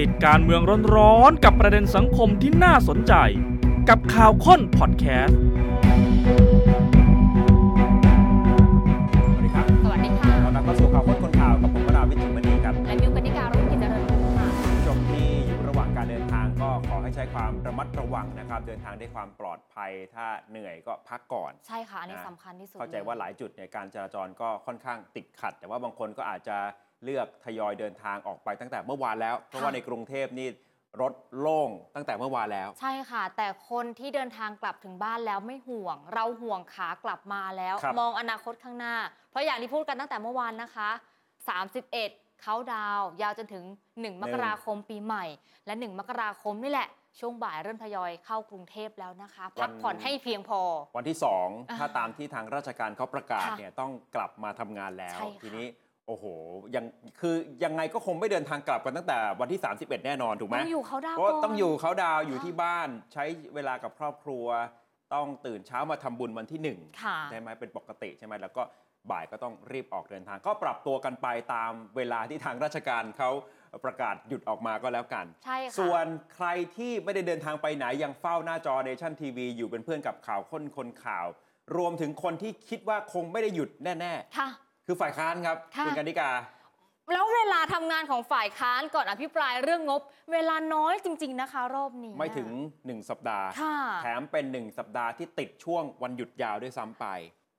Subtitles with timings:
[0.00, 0.62] ติดการเมือง
[0.96, 3.14] ร้อนๆกับประเด็นสังคมที่น่าสนใจ
[3.88, 5.38] กับข่าวค้นพอดแคสต์
[9.32, 14.04] สวัสดีครับสวัสดีค่ะเรานำเข้าสู่ข่าวค้นคนข่าวกับผมวราวิจิตรมณีครับ และมิวกนิการรุ่งกิจเจริญ
[14.38, 26.58] ค่ะผู้ชมที่อยู่ระหว่างการเดินทางก็ขอให้ใช้ความระมัดระวังนะครับ เดินทางด้วยความปลอดภัย ถ้าเหนื่อยก็พักก่อน ใช่ค่ะ อันนี้นะสำคัญที่สุดเข้าใจว่าหลายจุดเนี่ยการจราจรก็ค่อนข้างติดขัด แต่ว่าบางคนก็อาจจะ
[27.04, 30.48] เลือกทยอยเดินทางออกไปตั้งแต่เมื่อวานแล้ว เพราะว่าในกรุงเทพนี่
[31.02, 38.94] รถโล่งตั้งแต่เมื่อวานแล้ว ใช่ค่ะ แต่คนที่เดินทางกลับถึงบ้านแล้วไม่ห่วง เราห่วงขากลับมาแล้ว ครับ มองอนาคตข้างหน้า
[39.30, 40.90] เพราะอย่างที่พูดกันตั้งแต่เมื่อวานนะคะ
[41.66, 43.64] 31 เขาดาวน์ยาวจนถึง
[43.94, 45.24] 1 มกราคมปีใหม่
[45.66, 46.88] และ 1 มกราคมนี่แหละ
[47.20, 50.60] ช่วงบ่ายเริ่มทยอยเข้ากรุงเทพแล้วนะคะ พักผ่อนให้เพียงพอ
[50.96, 51.16] วันที่
[51.48, 55.66] 2 ถ้าตามที่ทางราชการเขาประกาศค่ะเนี่ยต้องกลับมาทำงานแล้ว ใช่ค่ะ ทีนี้
[56.10, 56.26] โอ้โห
[56.74, 56.84] ยัง
[57.20, 64.46] คือยังไงก็คงไม่เดินทางกลับกันตั้งแต่วันที่ 31 แน่นอนถูกไหมต้องอยู่เขาดาวน์เพราะก่นต้องอยู่เขาดาวน์อยู่ค่ะที่บ้านใช้เวลากับครอบครัว
[65.14, 68.62] ต้องตื่นเช้ามาทำบุญวันที่หนึ่งค่ะใช่ไหมเป็นปกติใช่ไหมแล้วก็
[69.10, 73.30] บ่ายก็ต้องรีบออกเดินทาง ก็ปรับตัวกันไปตามเวลาที่ทางราชการเขา
[73.84, 81.26] ประกาศหยุดออกมาก็แล้วกัน ใช่ค่ะ ส่วนใครที่ไม่ได้เดินทางไปไหนยังเฝ้าหน้าจอเนชั่นทีวีอยู่เป็นเพื่อนกับข่าวค้นคนข่าว
[81.76, 86.30] รวมถึงคนที่คิดว่าคงไม่ได้หยุดแน่ค่ะๆ คือฝ่ายค้านครับค่ะณกนิกา
[87.12, 90.02] แล้วเวลาทำงานของฝ่ายค้านก่อนอภิปรายเรื่องงบ
[90.32, 92.48] เวลาน้อยจริง ๆนะคะ รอบนี้ ไม่ถึง
[92.80, 97.06] 1 สัปดาห์ ค่ะ แถมเป็น 1 สัปดาห์ที่ติดช่วงวันหยุดยาวด้วยซ้ำไป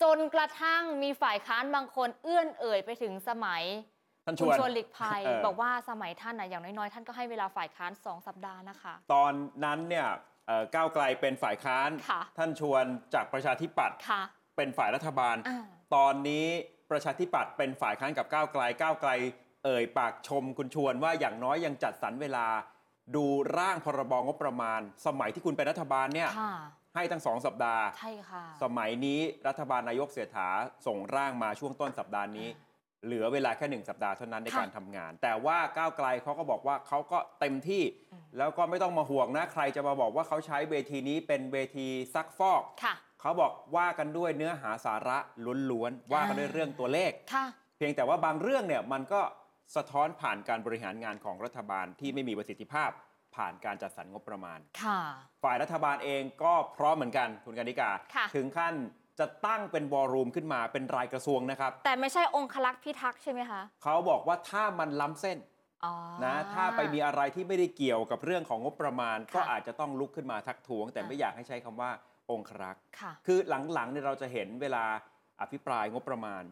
[0.03, 3.63] จนกระทั่งมีฝ่ายค้านบางคนเอื้อนเอ่ยไปถึงสมัย
[4.25, 9.33] ท่านชคุณวนชวนหลีกภัยเออบอกว่าสมัยท่านนะอย่างน้อยๆ ท่านก็ให้เวลาฝ่ายค้าน 2 สัปดาห์นะคะ ตอน
[9.65, 10.07] นั้นเนี่ย
[10.47, 14.21] เอ่อก้าวไกลเป็นฝ่ายค้าน ค่ะ ท่านชวนจากประชาธิปัตย์ค่ะ
[14.57, 15.65] เป็นฝ่ายรัฐบาล อ่า
[15.95, 16.47] ตอนนี้
[16.91, 19.11] ประชาธิปัตย์เป็นฝ่ายค้านกับก้าวไกลก้าวไกล
[19.65, 22.47] เอ่ยปากชมคุณชวนว่าอย่างน้อยยังจัดสรรเวลา
[23.15, 23.25] ดู
[23.57, 26.55] ร่างพรบงบประมาณ สมัยที่คุณเป็นรัฐบาลเนี่ยค่ะ
[26.95, 30.49] ให้ทั้งสองสัปดาห์ ใช่ค่ะ สมัยนี้รัฐบาลนายกเสียถา
[30.85, 32.49] ส่งร่างมาช่วงต้นสัปดาห์นี้
[33.05, 45.17] เหลือเวลาแค่หนึ่งสัปดาห์เท่านั้นในค่ะการทำงาน แต่ว่าก้าวไกลเขาก็บอกว่าเขาก็เต็มที่อืมแล้วก็ไม่ต้องมาห่วงนะใครจะมาบอกว่าเขาใช้เวทีนี้เป็นเวทีซักฟอกค่ะ เขาบอกว่ากันด้วยเนื้อหาสาระ
[45.71, 47.45] ล้วนๆว่ากันด้วยเรื่องตัวเลข ค่ะ
[47.77, 49.21] เพียงแต่ว่าบางเรื่องเนี่ยมันก็
[49.75, 52.89] สะท้อนผ่านการบริหารงานของรัฐบาลที่ไม่มีประสิทธิภาพ
[53.35, 55.01] ผ่านการจัดสรรงบประมาณ ค่ะ
[55.43, 58.73] ฝ่ายรัฐบาลเองก็พร้อมเหมือนกันคุณกนิกา ค่ะ ถึงขั้น
[59.19, 65.37] จะตั้งเป็นวอลลุ่มขึ้นมาเป็นรายกระทรวงนะครับ แต่ไม่ใช่องคลักษ์พิทักษ์ใช่ไหมคะ เขาบอกว่าถ้ามันล้ำเส้น
[65.85, 65.93] อ๋อ
[66.25, 71.91] นะถ้าไปมีอะไรที่ไม่ได้เกี่ยวกับเรื่องของงบประมาณค่ะก็อาจจะต้องลุกขึ้นมาทักท้วง แต่อะไม่อยากให้ใช้คำว่า
[72.31, 73.37] องครักษ์ค่ะคือ
[73.73, 74.83] หลังๆเนี่ยเราจะเห็นเวลา
[75.41, 76.43] อภิปรายงบประมาณ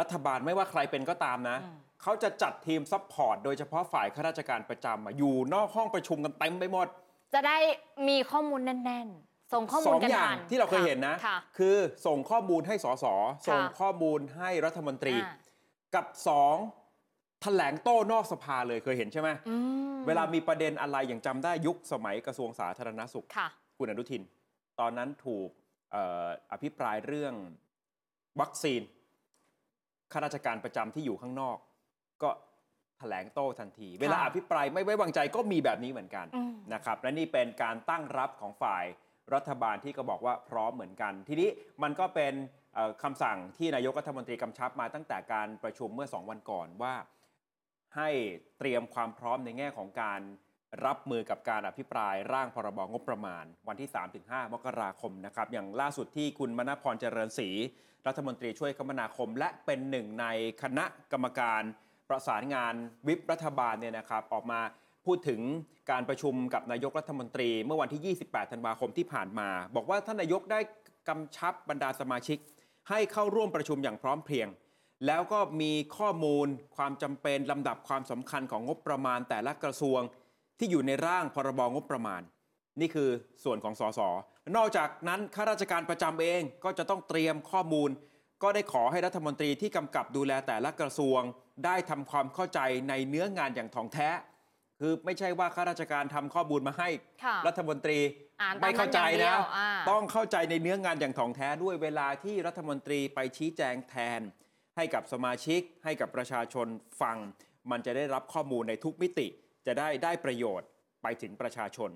[0.00, 6.86] รัฐบาลไม่ว่าใครเป็นก็ตามนะอืมเขาจะจัดทีม support โดยเฉพาะฝ่ายข้าราชการประจำอะอยู่นอกห้องประชุมกันเต็มไปหมด
[7.34, 7.58] จะได้
[8.08, 11.76] มีข้อมูลแน่น ๆ ส่งข้อมูลสำรองกันอย่างที่เราเคยเห็นนะค่ะคือ
[12.06, 13.04] ส่งข้อมูลให้สส
[13.48, 15.34] ส่งค่ะข้อมูลให้รัฐมนตรีอ่า
[15.94, 16.56] กับสอง
[17.42, 19.56] แถลงโต้นอกสภาเลยเคยเห็นใช่ไหมอื
[19.94, 23.48] มเวลามีประเด็นอะไรอย่างจำได้ยุคสมัยกระทรวงสาธารณสุขค่ะ
[23.78, 24.22] คุณอนุทิน
[24.80, 25.48] ตอนนั้นถูก
[25.92, 27.34] เอ่ออภิปรายเรื่อง
[28.40, 28.80] วัคซีน
[30.12, 31.58] ข้าราชการประจำที่อยู่ข้างนอก
[32.22, 32.30] ก็
[32.98, 38.84] แถลงโต้ทันที เวลาอภิปรายไม่ไว้วางใจก็มีแบบนี้เหมือนกันอืมนะครับและนี่เป็นการตั้งรับของฝ่าย
[39.34, 41.48] รัฐบาลที่ก็บอกว่าพร้อมเหมือนกัน ทีนี้
[41.82, 42.34] มันก็เป็น
[42.74, 46.94] เอ่อคำสั่งที่นายกรัฐมนตรีกำชับมาตั้งแต่การประชุมเมื่อ 2 วันก่อนว่า
[47.96, 48.10] ให้
[48.58, 50.20] เตรียมความพร้อมในแง่ของการ
[50.86, 53.90] รับมือกับการอภิปรายร่างพรบงบประมาณ วันที่
[54.20, 57.48] 3-5 มกราคมนะครับ อย่างล่าสุดที่คุณมณพรเจริญศรี
[58.06, 60.26] รัฐมนตรีช่วยคมนาคม และเป็นหนึ่งใน
[60.62, 61.62] คณะกรรมการ
[62.08, 62.74] ประสานงาน
[63.08, 64.60] วิปรัฐบาลเนี่ยนะครับ ออกมา
[65.06, 65.40] พูดถึง
[65.90, 70.60] การประชุมกับนายกรัฐมนตรี เมื่อวันที่ 28 ธันวาคมที่ผ่านมา บอกว่าท่านนายกได้
[71.08, 72.38] กำชับบรรดาสมาชิก
[72.88, 74.48] ให้เข้าร่วมประชุมอย่างพร้อมเพรียง
[75.06, 76.46] แล้วก็มีข้อมูล
[76.76, 80.00] ความจำเป็นลำดับความสำคัญของงบประมาณแต่ละกระทรวง
[80.58, 82.22] ที่อยู่ในร่างพรบงบประมาณ
[82.80, 83.08] นี่คือ
[83.44, 84.00] ส่วนของสส
[84.56, 87.90] นอกจากนั้นข้าราชการประจำเองก็จะต้องเตรียมข้อมูล
[88.42, 91.20] ก็ได้ขอให้รัฐมนตรีที่กำกับดูแลแต่ละกระทรวง
[91.64, 94.08] ได้ทำความเข้าใจในเนื้องานอย่างถ่องแท้
[94.80, 96.88] คือไม่ใช่ว่าข้าราชการทำข้อมูลมาให้
[97.24, 97.98] ค่ะรัฐมนตรี
[98.40, 104.20] อ่านตามไม่เข้าใจนั้นอย่างเดีนะยวอ่าต้องเข้าใจในเนื้องานอย่างถ่องแท้ด้วยเวลาที่รัฐมนตรีไปชี้แจงแทน
[104.76, 106.66] ให้กับสมาชิก ให้กับประชาชน
[107.00, 107.16] ฟัง
[107.70, 109.26] มันจะได้รับข้อมูลในทุกมิติ
[109.66, 110.68] จะได้ได้ประโยชน์
[111.02, 111.90] ไปถึงประชาชน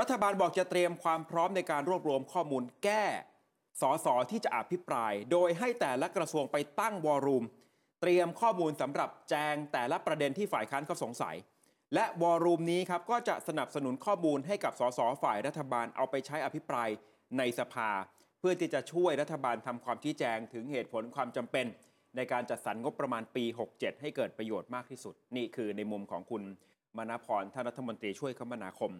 [0.00, 3.04] รัฐบาลบอกจะเตรียมความพร้อมในการรวบรวมข้อมูลแก้
[3.80, 7.44] สสที่จะอภิปราย โดยให้แต่ละกระทรวงไปตั้งวอรูม
[8.00, 11.36] เตรียมข้อมูลสำหรับแจงแต่ละประเด็นที่ฝ่ายค้านเขาสงสัย
[11.94, 16.88] และวอรูมนี้ครับก็จะสนับสนุนข้อมูลให้กับสสฝ่ายรัฐบาลเอาไปใช้อภิปราย
[17.38, 17.90] ในสภา
[18.38, 21.66] เพื่อที่จะช่วยรัฐบาลทำความชี้แจงถึงเหตุผลความจำเป็น
[22.16, 26.42] ในการจัดสรรงบประมาณปี 67 ให้เกิดประโยชน์มากที่สุด นี่คือในมุมของคุณ
[26.98, 28.92] มณพรท่านรัฐมนตรีช่วยคมนาคม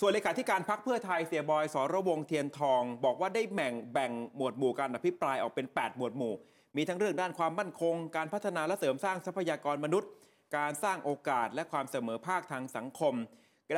[0.00, 6.34] ส่วนเลขาธิการพักเพื่อไทยเสียบอยสรวงเทียนทอง บอกว่าได้แบ่งแบ่งหมวดหมู่การอภิปรายออกเป็น 8 หมวดหมู่
[6.76, 10.10] มีทั้งเรื่องด้านความมั่นคง การพัฒนาและเสริมสร้างทรัพยากรมนุษย์
[10.56, 13.14] การสร้างโอกาสและความเสมอภาคทางสังคม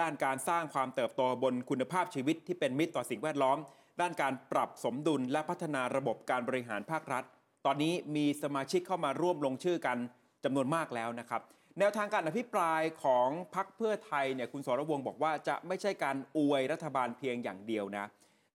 [0.02, 3.58] ด้านการสร้างความเติบโตบนคุณภาพชีวิตที่เป็นมิตรต่อสิ่งแวดล้อม
[4.00, 7.24] ด้านการปรับสมดุลและพัฒนาระบบการบริหารภาครัฐ
[7.66, 9.98] ตอนนี้มีสมาชิกเข้ามาร่วมลงชื่อกัน
[10.44, 11.42] จำนวนมากแล้วนะครับ
[11.82, 18.06] แนวทางการอภิปรายของพักเพื่อไทยเนี่ยคุณสรวงบอกว่าจะไม่ใช่การอวยรัฐบาลเพียงอย่างเดียวนะ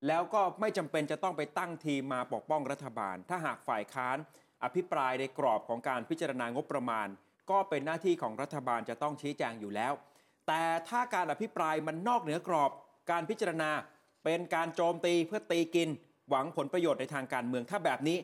[0.08, 4.18] แล้วก็ไม่จำเป็นจะต้องไปตั้งทีมมาปกป้องรัฐบาล ถ้าหากฝ่ายค้าน
[4.64, 7.08] อภิปรายในกรอบของการพิจารณางบประมาณ
[7.52, 9.94] ก็เป็นหน้าที่ของรัฐบาลจะต้องชี้แจงอยู่แล้ว
[10.48, 12.72] แต่ถ้าการอภิปรายมันนอกเหนือกรอบ
[13.12, 13.72] การพิจารณา
[14.24, 15.90] เป็นการโจมตีเพื่อตีกิน
[16.30, 18.18] หวังผลประโยชน์ในทางการเมืองถ้าแบบนี้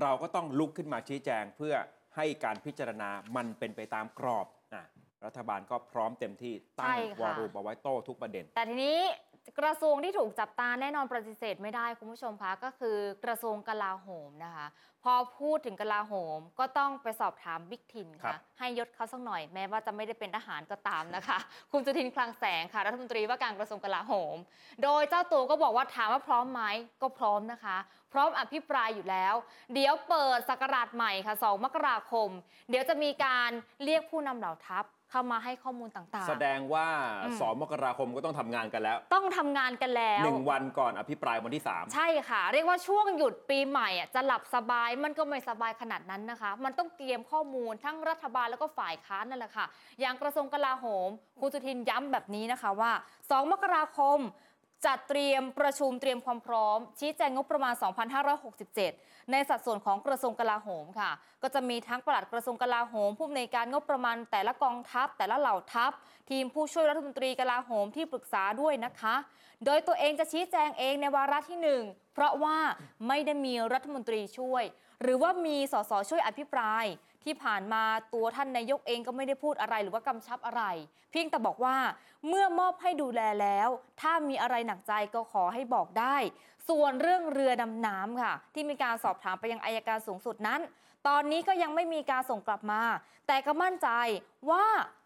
[0.00, 1.74] เราก็ต้องลุกขึ้นมาชี้แจงเพื่อ
[2.16, 4.84] ให้การพิจารณามันเป็นไปตามกรอบอะ
[5.24, 8.98] รัฐบาลก็พร้อมเต็มที่ตั้ใช่งค่ะวอรูมเอาไว้โต้ทุกประเด็น แต่ทีนี้
[9.58, 14.66] กระทรวงที่ถูกจับตาแน่นอนปฏิเสธไม่ได้คุณผู้ชมคะก็คือกระทรวงกลาโหมนะคะ
[15.04, 21.38] พอพูดถึงกลาโหมก็ต้องไปสอบถามบิ๊กทินครัค่ะบให้ยศเขาสักหน่อยแม้ว่าจะไม่ได้เป็นทหารก็ตามนะคะ
[21.72, 24.36] คุณสุทินคลังแสงค่ะรัฐมนตรีว่าการกระทรวงกลาโหม
[24.82, 26.62] โดยเจ้าตัวก็บอกว่าถามว่าพร้อมไหม
[27.02, 27.76] ก็พร้อมนะคะ
[28.12, 29.34] พร้อมอภิปรายอยู่แล้ว
[29.74, 32.28] เดี๋ยวเปิดศักราชใหม่ค่ะ 2 มกราคม
[32.70, 33.50] เดี๋ยวจะมีการ
[33.84, 36.86] เรียกผู้นำเหล่าทัพ เข้ามาให้ข้อมูลต่างๆ แสดงว่า
[37.22, 49.66] อืม สองมกราคมก็ต้องทำงานกันแล้วต้องทำงานกันแล้ว หนึ่งวันก่อนอภิปรายวันที่3ใช่ค่ะ เรียกว่าช่วงหยุดปีใหม่อะจะหลับสบายมันก็ไม่สบายขนาดนั้นนะคะ มันต้องเตรียมข้อมูลทั้งรัฐบาลแล้วก็ฝ่ายค้านนั่นแหละค่ะ
[50.00, 51.08] อย่างกระทรวงกลาโหม
[51.40, 52.92] คุณสุทินย้ำแบบนี้นะคะว่า
[53.22, 54.18] 2 มกราคม
[54.86, 57.74] จัดเตรียมประชุมเตรียมความพร้อม ชี้แจงงบประมาณ
[58.52, 61.10] 2567 ในสัดส่วนของกระทรวงกลาโหมค่ะ
[61.42, 65.92] ก็จะมีทั้งปลัดกระทรวงกลาโหม ผู้อำนวยการงบประมาณแต่ละกองทัพ แต่ละเหล่าทัพ
[66.30, 69.14] ทีมผู้ช่วยรัฐมนตรีกลาโหมที่ปรึกษาด้วยนะคะ
[69.64, 71.82] โดยตัวเองจะชี้แจงเองในวาระที่หนึ่ง
[72.14, 72.58] เพราะว่า
[73.08, 74.64] ไม่ได้มีรัฐมนตรีช่วย
[75.02, 76.84] หรือว่ามีสสช่วยอภิปราย
[77.26, 77.82] ที่ผ่านมา
[78.14, 80.62] ตัวท่านนายกเองก็ไม่ได้พูดอะไรหรือว่ากำชับอะไร
[81.10, 81.76] เพียงแต่บอกว่า
[82.28, 83.68] เมื่อมอบให้ดูแลแล้ว
[84.00, 86.16] ถ้ามีอะไรหนักใจก็ขอให้บอกได้
[86.68, 90.60] ส่วนเรื่องเรือดำน้ำค่ะ ที่มีการสอบถามไปยังอายการสูงสุดนั้น
[91.08, 92.82] ตอนนี้ก็ยังไม่มีการส่งกลับมา
[93.26, 93.88] แต่ก็มั่นใจ
[94.50, 94.64] ว่า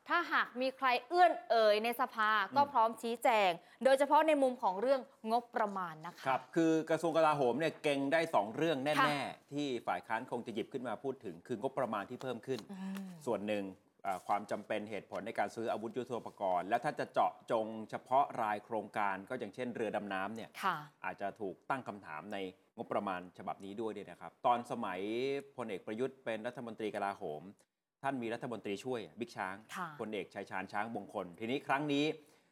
[0.09, 3.51] ถ้าหากมีใครเอื้อนเอ่ยในสภาก็พร้อมชี้แจง
[3.85, 5.01] โดยเฉพาะในมุมของเรื่อง
[5.31, 12.77] งบประมาณนะคะครับคือกระทรวงกลาโหมเนี่ยเก่งได้ 2 เรื่องค่ะแน่ๆ ที่ฝ่ายค้านคงจะหยิบขึ้นมาพูดถึง คืองบประมาณที่เพิ่มขึ้นอื
[13.07, 13.65] มส่วนหนึ่ง
[14.07, 22.39] อ่าความจำเป็นเหตุผลในการซื้ออาวุธยุทโธปกรณ์ และถ้าจะเจาะจงเฉพาะรายโครงการก็อย่างเช่นเรือดำน้ำเนี่ยค่ะอาจจะถูกตั้งคำถามใน
[22.81, 25.01] งบประมาณฉบับนี้ด้วยเนี่ยนะครับ ตอนสมัย
[25.57, 27.43] พลเอกประยุทธ์เป็นรัฐมนตรีกลาโหม
[28.03, 32.05] ท่านมีรัฐมนตรีช่วยบิ๊กช้างค่ะพลเอกชัยชาญช้างมงคล ทีนี้ครั้งนี้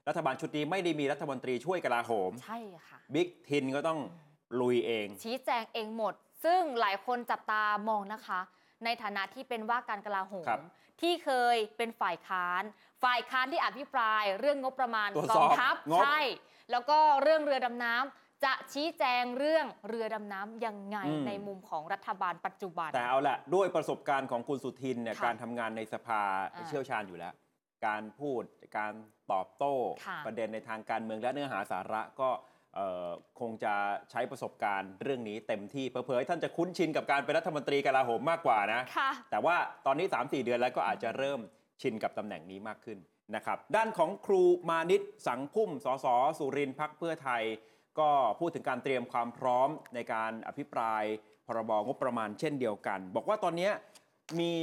[0.09, 2.59] รัฐบาลชุดนี้ไม่ได้มีรัฐมนตรีช่วยกลาโหม ใช่
[2.89, 4.01] ค่ะบิ๊กทินก็ต้อง
[4.61, 6.15] ลุยเอง ชี้แจงเองหมด
[6.45, 8.41] ซึ่งหลายคนจับตามองนะคะ
[8.85, 10.61] ในฐานะที่เป็นว่าการกลาโหมครับ
[11.01, 12.63] ที่เคยเป็นฝ่ายค้าน
[13.05, 16.19] ฝ่ายค้านที่อภิปราย เรื่องงบประมาณตรวจกสอองบทัพงบใช่
[16.71, 26.21] แล้วก็เรื่องเรือดำน้ำ จะชี้แจงเรื่องเรือดำน้ำยังไงอืม ในมุมของรัฐบาลปัจจุบัน แต่เอาละด้วยประสบการณ์ของคุณสุทินเนี่ยค่ะการทำงานในสภา
[26.55, 27.33] อ่าเชี่ยวชาญอยู่แล้ว
[27.87, 28.43] การพูด
[28.79, 28.93] การ
[29.33, 29.75] ตอบโต้
[30.07, 32.31] ค่ะ ประเด็นในทางการเมืองและเนื้อหาสาระก็
[32.75, 33.09] เอ่อ
[33.41, 33.75] คงจะ
[34.11, 41.41] ใช้ประสบการณ์เรื่องนี้เต็มที่เผลอๆท่านจะคุ้นชินกับการเป็นรัฐมนตรีกลาโหมมากกว่านะ ค่ะ แต่ว่าตอนนี้ 3-4 เดือนแล้วก็อาจจะเริ่ม
[41.83, 42.99] ชินกับตำแหน่งนี้มากขึ้น
[43.35, 46.07] นะครับ ด้านของครูมานิตสังพุ่มสส
[46.39, 47.43] สุรินทร์พักเพื่อไทย
[48.01, 51.03] ก็พูดถึงการเตรียมความพร้อมในการอภิปราย
[51.47, 53.71] พรบงบประมาณเช่นเดียวกัน บอกว่าตอนนี้
[54.41, 54.55] มี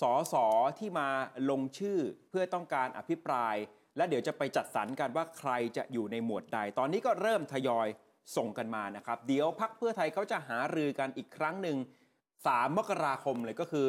[0.00, 0.46] สอสอ
[0.78, 1.08] ที่มา
[1.50, 1.98] ลงชื่อ
[2.30, 3.54] เพื่อต้องการอภิปราย
[3.96, 7.88] และเดี๋ยวจะไปจัดสรรกันว่าใครจะอยู่ในหมวดใด ตอนนี้ก็เริ่มทยอย
[8.36, 11.78] ส่งกันมานะครับ เดี๋ยวพักเพื่อไทยเขาจะหารือกันอีกครั้งหนึ่ง
[12.26, 13.88] 3มกราคมเลยก็คือ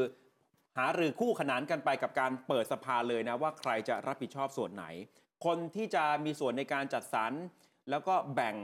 [0.78, 4.86] หารือคู่ขนานกันไปกับการเปิดสภาเลยนะว่าใครจะรับผิดชอบส่วนไหน
[5.46, 7.32] คนที่จะมีส่วนในการจัดสรร
[7.90, 8.56] แล้วก็แบ่ง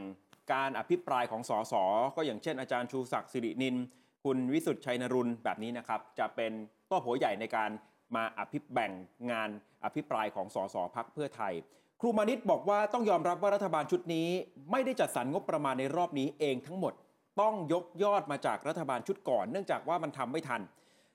[0.54, 1.74] การอภิปรายของสส
[2.16, 3.76] ก็อย่างเช่นอาจารย์ชูศักดิ์สิรินิน
[4.24, 6.52] คุณวิสุทธ์ชัยนรุนแบบนี้นะครับ จะเป็น
[6.88, 7.70] โต้โผใหญ่ในการ
[8.16, 8.92] มาอภิแบ่ง
[9.32, 9.50] งาน
[9.84, 11.54] อภิปรายของสสพักเพื่อไทย
[12.02, 14.28] ครูมานิตบอกว่าต้องยอมรับว่ารัฐบาลชุดนี้
[14.72, 16.94] ไม่ได้จัดสรรงบประมาณในรอบนี้เองทั้งหมด
[17.42, 20.62] ต้องยกยอดมาจากรัฐบาลชุดก่อน เนื่องจากว่ามันทำไม่ทัน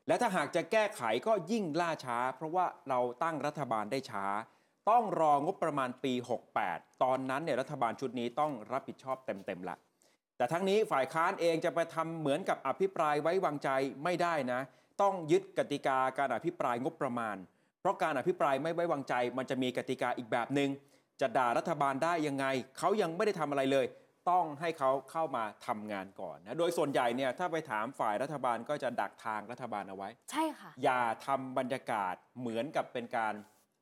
[0.07, 4.25] และถ้าหากจะแก้ไขก็ยิ่งล่าช้า เพราะว่าเราตั้งรัฐบาลได้ช้า
[4.91, 6.13] ต้องรองบประมาณปี
[6.59, 9.77] 68 ตอนนั้นเนี่ยรัฐบาลชุดนี้ต้องรับผิดชอบเต็มๆละ
[10.37, 13.71] แต่ทั้งนี้ฝ่ายค้านเองจะไปทำเหมือนกับอภิปรายไว้วางใจ
[14.05, 14.61] ไม่ได้นะ
[15.03, 17.37] ต้องยึดกติกาการอภิปรายงบประมาณ
[17.81, 20.71] เพราะการอภิปรายไม่ไว้วางใจ มันจะมีกติกาอีกแบบหนึง่ง
[21.21, 22.47] จะด่ารัฐบาลได้ยังไง
[22.79, 23.87] เขายังไม่ได้ทำอะไรเลย
[24.31, 33.35] ต้องให้เขาเข้ามาทำงานก่อนนะ โดยส่วนใหญ่เนี่ยถ้าไปถามฝ่ายรัฐบาลก็จะดักทางรัฐบาลเอาไว้ ใช่ค่ะ อย่าทำบรรยากาศเหมือนกับเป็นการ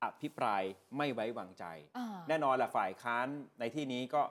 [0.05, 0.63] อภิปราย
[0.97, 1.65] ไม่ไว้วางใจ
[1.99, 3.27] อ่าแน่นอนแหละฝ่ายค้าน
[3.61, 4.23] ในที่นี้ก็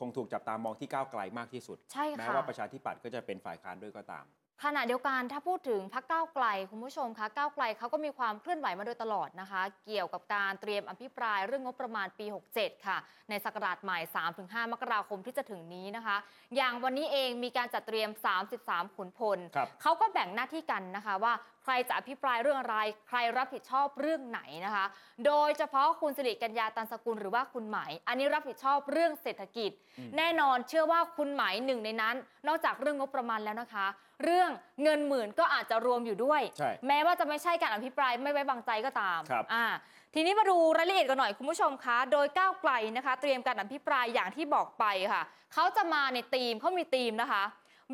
[0.00, 4.26] คงถูกจับตามองที่ก้าวไกลมากที่สุด ใช่แม้ค่ะว่าประชาธิปัตย์ก็จะเป็นฝ่ายค้านด้วยก็ตาม
[4.66, 12.98] ขณะเดียวกันถ้าพูดถึงพักก้าวไกล คุณผู้ชมคะก้าวไกลเขาก็มีความเคลื่อนไหวมาโดยตลอดนะคะ เกี่ยวกับการเตรียมอภิปรายเรื่องงบประมาณปี 67 ค่ะ
[13.30, 13.98] ในศักราชใหม่
[14.36, 16.16] 3-5 มกราคมที่จะถึงนี้นะคะ
[16.56, 18.10] อย่างวันนี้เองมีการจัดเตรียม
[18.52, 21.32] 33 ขุนพล ครับ เขาก็แบ่งหน้าที่กันนะคะว่า
[21.64, 22.76] ใครจะอภิปรายเรื่องอะไร
[23.08, 24.86] ใครรับผิดชอบเรื่องไหนนะคะ
[25.26, 32.16] โดยเฉพาะคุณสิริกัญญาตันสกุลหรือว่าคุณไหมายอันนี้รับผิดชอบเรื่องเศรษฐกิจอืมแน่นอนเชื่อว่าคุณไหมายหนึ่งในนั้น
[32.48, 33.86] นอกจากเรื่องงบประมาณแล้วนะคะ
[34.22, 34.50] เรื่อง
[34.82, 39.66] เงินหมื่นก็อาจจะรวมอยู่ด้วยใช่แม้ว่าจะไม่ใช่การอภิปรายไม่ไว้วางใจก็ตามครับอ่า
[40.14, 45.22] ทีนี้มาดูรายละเอียดกันหน่อยคุณผู้ชมคะ โดยก้าวไกลนะคะ เตรียมการอภิปรายอย่างที่บอกไปค่ะ
[45.54, 47.44] เขาจะมาในธีมเขามีธีมนะคะ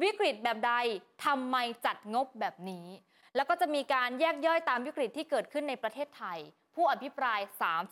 [0.03, 0.73] วิกฤตแบบใด
[1.25, 2.87] ทำไมจัดงบแบบนี้
[3.37, 6.39] แล้วก็จะมีการแยกย่อยตามวิกฤตที่เกิดขึ้นในประเทศไทย
[6.75, 7.41] ผู้อภิปราย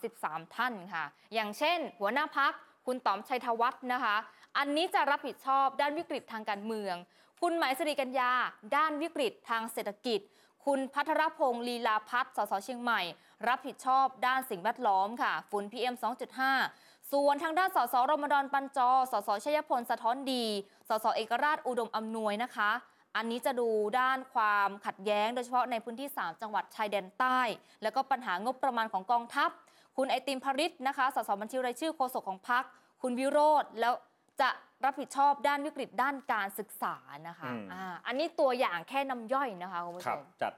[0.01, 2.53] 33 ท่านค่ะ อย่างเช่น หัวหน้าพัก
[2.85, 4.15] คุณต๋อมชัยธวัฒน์นะคะ
[4.57, 6.95] อันนี้จะรับผิดชอบด้านวิกฤตทางการเมือง
[7.41, 8.31] คุณหมายสิริกัญญา
[8.75, 10.19] ด้านวิกฤตทางเศรษฐกิจ
[10.65, 13.01] คุณพัทรพงศ์ลีลาพัฒน์สสเชียงใหม่
[13.47, 20.45] รับผิดชอบด้านสิ่งแวดล้อมค่ะ ฝุ่น PM 2.5 ส่วนทางด้านสสรมฎอนปันจอสสชัยพลสะท้อนดี
[20.89, 22.71] สสเอกราชอุดมอำนวยนะคะ
[23.15, 27.39] อันนี้จะดูด้านความขัดแย้ง โดยเฉพาะในพื้นที่ 3 จังหวัดชายแดนใต้
[27.83, 29.49] แล้วก็ปัญหางบประมาณของกองทัพ
[29.97, 32.63] คุณไอติมพริษนะคะ สสบัญชีรายชื่อโฆษกของพรรค
[33.01, 33.93] คุณวิโรธแล้ว
[34.41, 34.49] จะ
[34.85, 36.95] รับผิดชอบด้านวิกฤตด้านการศึกษา
[37.27, 40.53] นะคะอืมอ่าอันนี้ตัวอย่างแค่น้ำย่อยนะคะคุณผู้คชรับมจัด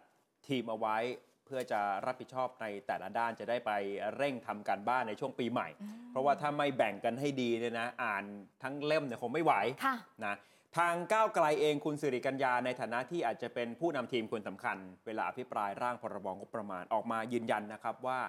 [0.48, 0.98] ทีมเอาไว้
[1.28, 3.72] เพื่อจะรับผิดชอบในแต่ละด้านจะได้ไป
[4.15, 5.68] เร่งทำการบ้านในช่วงปีใหม่
[6.12, 8.24] เพราะว่าถ้าไม่แบ่งกันให้ดีเนี่ยนะอ่าน
[8.63, 9.53] ทั้งเล่มเนี่ยคงไม่ไหว
[9.86, 10.36] ค่ะนะ
[10.77, 18.20] ทางก้าวไกลเองคุณสิริกัญญาในฐานะที่อาจจะเป็นผู้นำทีมคนสำคัญ เวลาอภิปรายร่างพรบงบประมาณออกมายืนยันนะครับว่า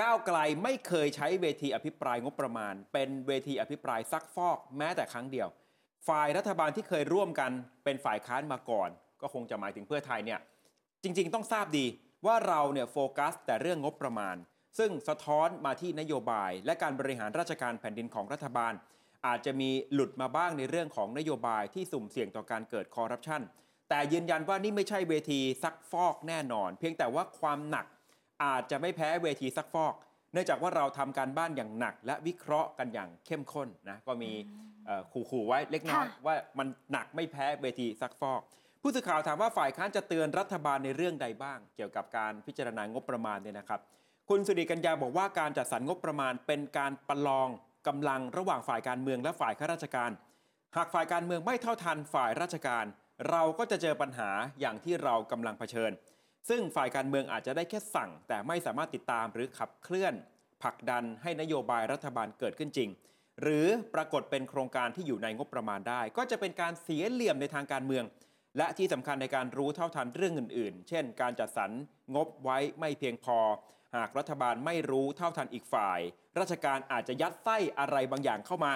[0.00, 5.48] ก้าวไกลไม่เคยใช้เวทีอภิปรายงบประมาณ เป็นเวทีอภิปรายซักฟอกแม้แต่ครั้งเดียว
[6.08, 7.50] ฝ่ายรัฐบาลที่เคยร่วมกัน
[7.84, 8.90] เป็นฝ่ายค้านมาก่อน
[9.22, 10.40] ก็คงจะหมายถึงเพื่อไทยเนี่ย
[11.02, 11.86] จริง ๆ ต้องทราบดี
[12.26, 14.36] ว่าเราเนี่ยโฟกัสแต่เรื่องงบประมาณ
[14.78, 18.72] ซึ่งสะท้อนมาที่นโยบาย และการบริหารราชการแผ่นดินของรัฐบาล
[19.26, 23.42] อาจจะมีหลุดมาบ้างในเรื่องของนโยบายที่สุ่มเสี่ยงต่อการเกิดคอร์รัปชัน
[23.88, 27.86] แต่ยืนยันว่านี่ไม่ใช่เวทีซักฟอกแน่นอน เพียงแต่ว่าความหนัก
[28.44, 29.94] อาจจะไม่แพ้เวทีซักฟอก
[30.32, 34.32] เนื่องจากว่าเราทำการบ้านอย่างหนัก และวิเคราะห์กันอย่างเข้มข้นนะก็มี
[34.86, 38.42] เอ่อขู่ๆไว้เล็กน้อยค่ะว่ามันหนักไม่แพ้เวทีซักฟอก
[38.84, 43.80] ผู้สื่อข่าวถามว่าฝ่ายค้านจะเตือนรัฐบาลในเรื่องใดบ้าง เกี่ยวกับการพิจารณางบประมาณเนี่ยนะครับ
[44.28, 47.48] คุณสุริกัญญาบอกว่าการจัดสรรงบประมาณเป็นการประลอง
[47.88, 50.10] กำลังระหว่างฝ่ายการเมืองและฝ่ายข้าราชการ
[50.76, 52.84] หากฝ่ายการเมืองไม่เท่าทันฝ่ายราชการ
[53.30, 55.90] เราก็จะเจอปัญหาอย่างที่เรากำลังเผชิญ
[56.48, 60.14] ซึ่งฝ่ายการเมืองอาจจะได้แค่สั่ง แต่ไม่สามารถติดตามหรือขับเคลื่อน
[60.62, 62.90] ผลักดันให้นโยบายรัฐบาลเกิดขึ้นจริง
[63.42, 68.04] หรือปรากฏเป็นโครงการที่อยู่ในงบประมาณได้ ก็จะเป็นการเสียเหลี่ยมในทางการเมือง
[68.56, 71.70] และที่สำคัญในการรู้เท่าทันเรื่องอื่น ๆ เช่น การจัดสรร
[72.14, 73.38] งบไว้ไม่เพียงพอ
[73.96, 76.00] หากรัฐบาลไม่รู้เท่าทันอีกฝ่าย
[76.38, 78.74] ราชการอาจจะยัดไส้อะไรบางอย่างเข้ามา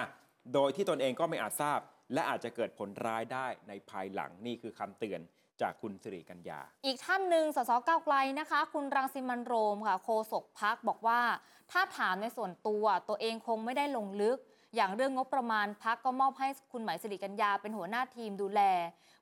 [0.53, 1.79] โดยที่ตนเองก็ไม่อาจทราบ
[2.13, 5.21] และอาจจะเกิดผลร้ายได้ในภายหลังนี่คือคำเตือน
[5.61, 11.21] จากคุณสิริกัญญา อีกท่านหนึ่งสสก้าวไกลนะคะ คุณรังสิมันโรมค่ะโฆษกพักบอกว่า
[11.71, 14.37] ถ้าถามในส่วนตัวตัวเองคงไม่ได้ลงลึก
[14.75, 18.61] อย่างเรื่องงบประมาณพักก็มอบให้คุณหมายสิริกัญญาเป็นหัวหน้าทีมดูแล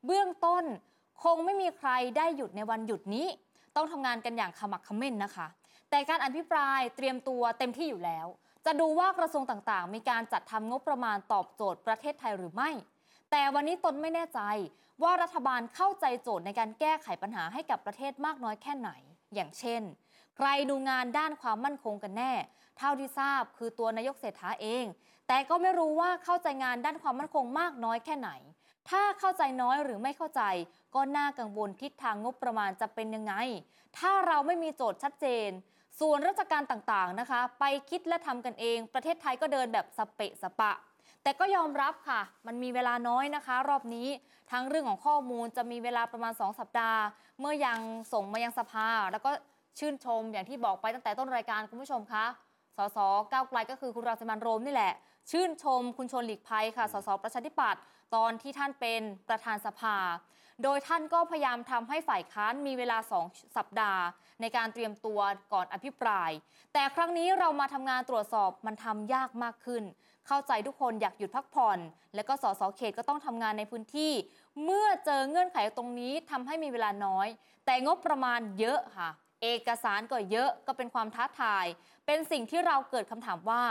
[0.06, 0.64] เบื้องต้น
[1.24, 3.28] คงไม่มีใครได้หยุดในวันหยุดนี้
[3.75, 5.48] ต้องทำงานกันอย่างขมักขม้นนะคะ
[5.90, 8.28] แต่การอภิปรายเตรียมตัวเต็มที่อยู่แล้ว
[8.66, 12.70] จะดูว่ากระทรวงต่างๆ มีการจัดทำงบประมาณตอบโจทย์ประเทศไทยหรือไม่
[13.32, 14.40] แต่วันนี้ตนไม่แน่ใจ
[15.04, 18.92] ว่ารัฐบาลเข้าใจโจทย์ในการแก้ไขปัญหาให้กับประเทศมากน้อยแค่ไหน
[19.36, 19.82] อย่างเช่น
[20.38, 22.34] ใครดูงานด้านความมั่นคงกันแน่
[22.77, 24.86] เท่าที่ทราบคือตัวนายกเศรษฐาเอง
[25.27, 28.30] แต่ก็ไม่รู้ว่าเข้าใจงานด้านความมั่นคงมากน้อยแค่ไหน
[28.89, 30.42] ถ้าเข้าใจน้อยหรือไม่เข้าใจ
[30.96, 33.34] ก็น่ากังวลทิศทางงบประมาณจะเป็นยังไง
[33.98, 35.50] ถ้าเราไม่มีโจทย์ชัดเจน
[36.00, 40.74] ส่วนราชการต่างๆนะคะ ไปคิดและทำกันเอง ประเทศไทยก็เดินแบบสเปะสปะ
[41.24, 44.08] แต่ก็ยอมรับค่ะ มันมีเวลาน้อยนะคะ รอบนี้
[44.51, 47.01] ทั้งเรื่องของข้อมูลจะมีเวลาประมาณ 2 สัปดาห์
[47.39, 47.80] เมื่อยัง
[48.13, 49.32] ส่งมายังสภา แล้วก็
[49.79, 52.25] ชื่นชมอย่างที่บอกไปตั้งแต่ต้นรายการคุณผู้ชมคะ
[52.77, 52.98] สส
[53.32, 54.94] ก้าวไกลก็คือคุณรังสิมันต์โรมนี่แหละ
[55.32, 57.82] ชื่นชมคุณชวนหลีกภัยค่ะสสประชาธิปัตย์
[58.15, 59.98] ตอนที่ท่านเป็นประธานสภา
[60.63, 64.01] โดยท่านก็พยายามทำให้ฝ่ายค้านมีเวลา 2 สัปดาห์
[64.41, 65.20] ในการเตรียมตัว
[65.53, 66.32] ก่อนอภิปราย
[66.74, 69.84] แต่ครั้งนี้เรามาทำงานตรวจสอบมันทำยากมากขึ้น
[70.27, 71.79] เข้าใจทุกคนอยากหยุดพักผ่อน
[72.15, 74.13] และก็สสเขตก็ต้องทำงานในพื้นที่
[74.63, 77.27] เมื่อเจอเงื่อนไขตรงนี้ทำให้มีเวลาน้อย
[77.65, 79.10] แต่งบประมาณเยอะค่ะ
[79.46, 81.66] เอกสารก็เยอะก็เป็นความท้าทาย
[82.06, 83.64] เป็นสิ่งที่เราเกิดคำถามว่า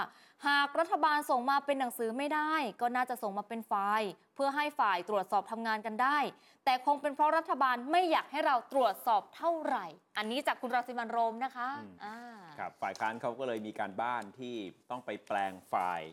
[0.47, 6.19] หากรัฐบาลส่งมาเป็นหนังสือไม่ได้ ก็น่าจะส่งมาเป็นไฟล์เพื่อให้ฝ่ายตรวจสอบทำงานกันได้
[6.65, 12.19] แต่คงเป็นเพราะรัฐบาลไม่อยากให้เราตรวจสอบเท่าไหร่ อันนี้จากคุณรังสิมันต์โรมนะคะอืมอ่า
[12.59, 14.55] ครับฝ่ายค้านเขาก็เลยมีการบ้านที่
[14.91, 16.11] ต้องไปแปลงไฟล์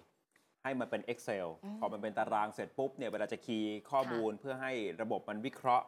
[0.64, 5.86] ให้มันเป็น Excel อืมพอมันเป็นตารางเสร็จปุ๊บเนี่ยเวลาจะคีย์ข้อมูลเพื่อให้ระบบมันวิเคราะห์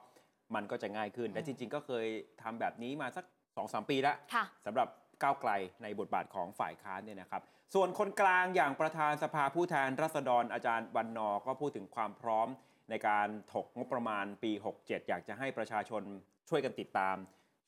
[0.56, 2.08] มันก็จะง่ายขึ้นอืมและจริง ๆ ก็เคย
[2.42, 3.25] ทำแบบนี้มาสัก
[3.62, 4.88] 2-3ปีแล้วค่ะสำหรับ
[5.22, 5.51] ก้าวไกล
[5.83, 7.41] ในบทบาทของฝ่ายค้านเนี่ยนะครับ
[7.74, 12.48] ส่วนคนกลางอย่างประธานสภาผู้แทนรัษฎรอาจารย์วันนอร์ก็พูดถึงความพร้อม
[12.89, 16.03] ในการถกงบประมาณปี 67 อยากจะให้ประชาชน
[16.50, 17.17] ช่วยกันติดตาม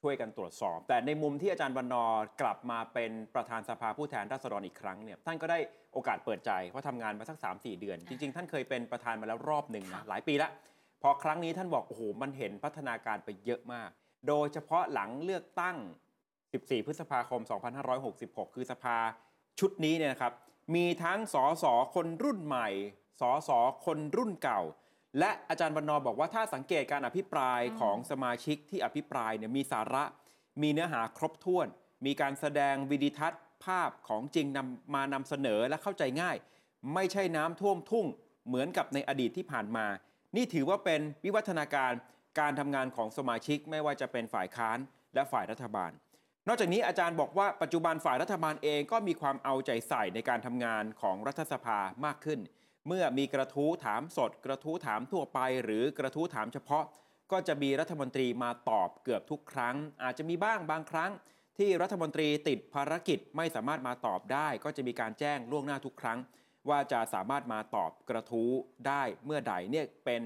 [0.02, 5.60] ช่วยกันตรวจสอบ แต่ในมุมที่อาจารย์วันนอร์กลับมาเป็นประธานสภาผู้แทนราษฎรอีกครั้งเนี่ยท่านก็ได้
[5.94, 10.50] โอกาสเปิดใจเพราะทำงานมาสัก 3-4 เดือน จริง ๆ ท่านเคยเป็นประธานมาแล้วรอบหนึ่งนะค่ะหลายปีละ
[11.02, 13.90] พอครั้งนี้ท่านบอกโอ้โหมันเห็นพัฒนาการไปเยอะมาก
[14.28, 15.78] โดยเฉพาะหลังเลือกตั้ง
[16.32, 17.42] 14 พฤษภาคม
[17.98, 18.98] 2566 คือสภา
[19.60, 20.34] ชุดนี้เนี่ยนะครับ
[20.76, 21.66] มีทั้งสส
[21.96, 22.68] คนรุ่นใหม่
[23.22, 23.50] สส
[23.86, 24.62] คนรุ่นเก่า
[25.20, 30.04] และอาจารย์บรรณอบอกว่าถ้าสังเกตการอภิปรายอืมของสมาชิกที่อภิปรายเนี่ยมีสาระ
[30.62, 31.68] มีเนื้อหาครบถ้วน
[32.06, 36.38] มีการแสดงวิดีทัศน์ ภาพของจริงนำมานำเสนอและเข้าใจง่าย
[36.94, 38.06] ไม่ใช่น้ำท่วมทุ่ง
[38.48, 39.86] เหมือนกับในอดีตที่ผ่านมา
[40.36, 41.92] นี่ถือว่าเป็นวิวัฒนาการ
[42.40, 44.78] การทำงานของสมาชิกไม่ว่าจะเป็นฝ่ายค้าน
[45.14, 45.92] และฝ่ายรัฐบาล
[46.48, 52.40] นอกจากนี้อาจารย์บอกว่าปัจจุบันฝ่ายรัฐบาลเองก็มีความเอาใจใส่ในการทำงานของรัฐสภามากขึ้น
[52.88, 56.86] เมื่อมีกระทู้ถามสด กระทู้ถามทั่วไป หรือกระทู้ถามเฉพาะ
[57.32, 61.12] ก็จะมีรัฐมนตรีมาตอบเกือบทุกครั้ง อาจจะมีบ้างบางครั้ง
[61.58, 66.20] ที่รัฐมนตรีติดภารกิจไม่สามารถมาตอบได้ ก็จะมีการแจ้งล่วงหน้าทุกครั้ง
[66.70, 68.52] ว่าจะสามารถมาตอบกระทู้
[68.88, 70.24] ได้เมื่อใดเนี่ยเป็น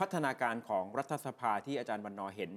[0.00, 2.50] พัฒนาการของรัฐสภาที่อาจารย์วันนอเห็น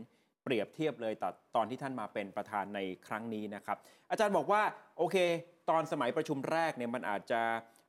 [0.43, 1.25] เปรียบเทียบเลยต
[1.55, 3.77] ตอนที่ท่านมาเป็นประธานในครั้งนี้นะครับ
[4.11, 4.61] อาจารย์บอกว่า
[4.97, 5.17] โอเค
[5.69, 7.41] ตอนสมัยประชุมแรกเนี่ยมันอาจจะ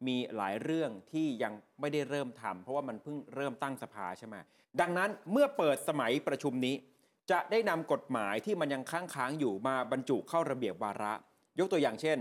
[0.07, 4.37] มีหลายเรื่องที่ยังไม่ได้เริ่มทำเพราะว่ามันเพิ่งเริ่มตั้งสภาใช่ไหม
[4.81, 6.75] ดังนั้นเมื่อเปิดสมัยประชุมนี้
[7.31, 11.15] จะได้นำกฎหมายที่มันยังค้างค้างอยู่มาบรรจุเข้าระเบียบวาระ
[11.59, 12.19] ยกตัวอย่างเช่น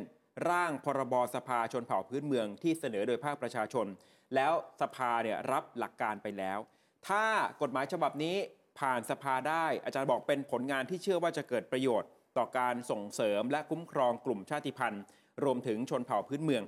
[0.50, 3.88] ร่างพรบสภาชนเผ่าพื้นเมืองที่เสนอโดยภาคประชาชน
[4.36, 6.60] แล้วสภาเนี่ยรับหลักการไปแล้ว
[7.08, 7.24] ถ้า
[7.62, 8.36] กฎหมายฉบับนี้
[8.80, 15.04] ผ่านสภาได้ อาจารย์บอกเป็นผลงานที่เชื่อว่าจะเกิดประโยชน์ ต่อการส่งเสริมและคุ้มครองกลุ่มชาติพันธุ์
[15.44, 16.64] รวมถึงชนเผ่าพื้นเมือง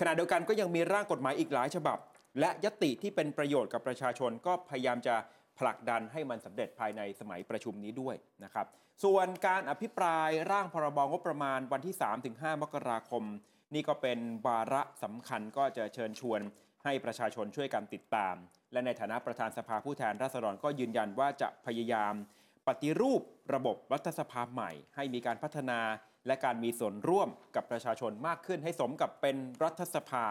[0.00, 1.98] ขณะเดียวกันก็ยังมีร่างกฎหมายอีกหลายฉบับ
[2.40, 5.14] และยติที่เป็นประโยชน์กับประชาชนก็พยายามจะ
[5.58, 8.66] ผลักดันให้มันสำเร็จภายในสมัยประชุมนี้ด้วยนะครับ
[9.04, 11.94] ส่วนการอภิปรายร่างพรบงบประมาณวันที่
[12.28, 13.24] 3-5 มกราคม
[13.74, 16.40] นี่ก็เป็นวาระสำคัญก็จะเชิญชวน
[16.84, 18.34] ให้ประชาชนช่วยกันติดตาม
[18.72, 22.14] และในฐานะประธานสภาผู้แทนราษฎรก็ยืนยันว่าจะพยายาม
[22.68, 23.22] ปฏิรูป
[23.54, 25.80] ระบบรัฐสภาใหม่ ให้มีการพัฒนา
[26.26, 30.24] และการมีส่วนร่วมกับประชาชนมากขึ้นให้สมกับเป็นรัฐสภา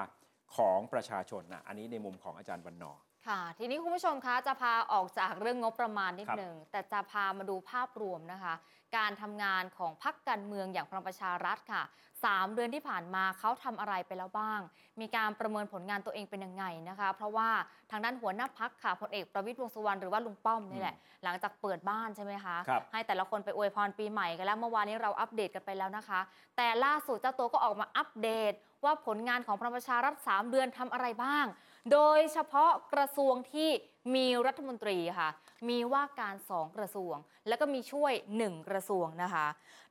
[0.56, 8.54] ของประชาชนนะอันนี้ในมุมของอาจารย์วันนอร์ ค่ะ ทีนี้คุณผู้ชมคะจะพาออกจากเรื่องงบประมาณนิดครับหนึ่งแต่จะพามาดูภาพรวมนะคะ
[8.98, 11.84] การทำงานของพรรคการเมืองอย่างพลังประชารัฐค่ะ
[12.26, 14.60] สามเดือนที่ผ่านมาเขาทำอะไรไปแล้วบ้าง
[15.02, 17.50] มีการประเมินผลงานตัวเองเป็นยังไงนะคะ เพราะว่า
[17.92, 26.20] ทางด้านหัวหน้าพักค่ะพลเอกประวิตรวงษ์สุวรรณหรือว่าลุงป้อมนี่แหละหลังจากเปิดบ้านใช่ไหมคะครับให้แต่ละคนไปอวยพรปีใหม่กันแล้วเมื่อวานนี้เราอัปเดตกันไปแล้วนะคะ
[26.58, 28.54] แต่ล่าสุดเจ้าตัวก็ออกมาอัปเดต
[28.84, 31.46] ว่าผลงานของพลังประชารัฐ 3 เดือนทำอะไรบ้าง
[31.92, 33.70] โดยเฉพาะกระทรวงที่
[34.16, 35.30] มีรัฐมนตรีค่ะ
[35.70, 37.16] มีว่าการ2กระทรวง
[37.48, 39.48] แล้วก็มีช่วย1กระทรวงนะคะ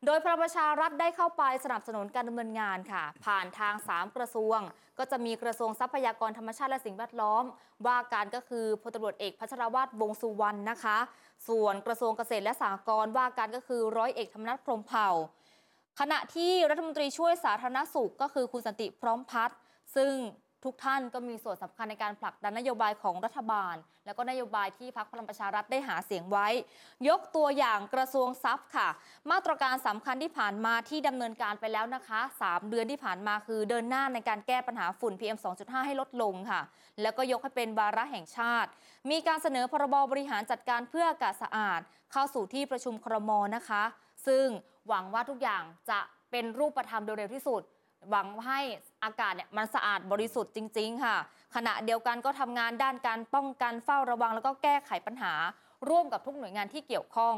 [0.06, 4.58] โดยพลังประชารัฐได้เข้าไปสนับสนุนการดำเนินงานค่ะ ผ่านทาง 3 กระทรวง
[4.98, 7.44] ก็จะมีกระทรวงทรัพยากรธรรมชาติและสิ่งแวดล้อม
[7.86, 10.98] ว่าการก็คือพลตำรวจเอกพัชรวาทวงษ์สุวรรณนะคะ
[11.48, 15.08] ส่วนกระทรวงเกษตรและสหกรณ์ว่าการก็คือร้อยเอกธรรมนัฐพรหมเผ่า
[16.00, 19.58] ขณะที่รัฐมนตรีช่วยสาธารณสุขก็คือคุณสันติพร้อมพัฒน์
[19.96, 20.12] ซึ่ง
[20.64, 23.74] ทุกท่านก็มีส่วนสำคัญในการผลักดันนโยบายของรัฐบาล
[24.06, 26.48] แล้วก็นโยบายที่พรรคพลังประชารัฐได้หาเสียงไว้
[27.08, 28.88] ยกตัวอย่างกระทรวงทรัพย์ค่ะ
[29.30, 36.60] มาตรการสำคัญที่ผ่านมาที่ดำเนินการไปแล้วนะคะ 3 เดือนที่ผ่านมาคือเดินหน้าในการแก้ปัญหาฝุ่น PM 2.5 ให้ลดลงค่ะ
[37.02, 38.68] แล้วก็ยกให้เป็นวาระแห่งชาติ
[39.10, 41.80] มีการเสนอพรบบริหารจัดการเพื่ออากาศสะอาด
[42.12, 43.82] เข้าสู่ที่ประชุมครมนะคะ
[44.26, 44.46] ซึ่ง
[44.88, 47.62] หวังว่าทุกอย่างจะเป็นรูปธรรมโดยเร็วที่สุด
[48.10, 48.60] หวังให้
[49.04, 51.16] อากาศเนี่ยมันสะอาดบริสุทธิ์จริง ๆ ค่ะ
[51.54, 55.32] ขณะเดียวกันก็ทำงานด้านการป้องกันเฝ้าระวัง แล้วก็แก้ไขปัญหา
[55.88, 57.34] ร่วมกับทุกหน่วยงานที่เกี่ยวข้อง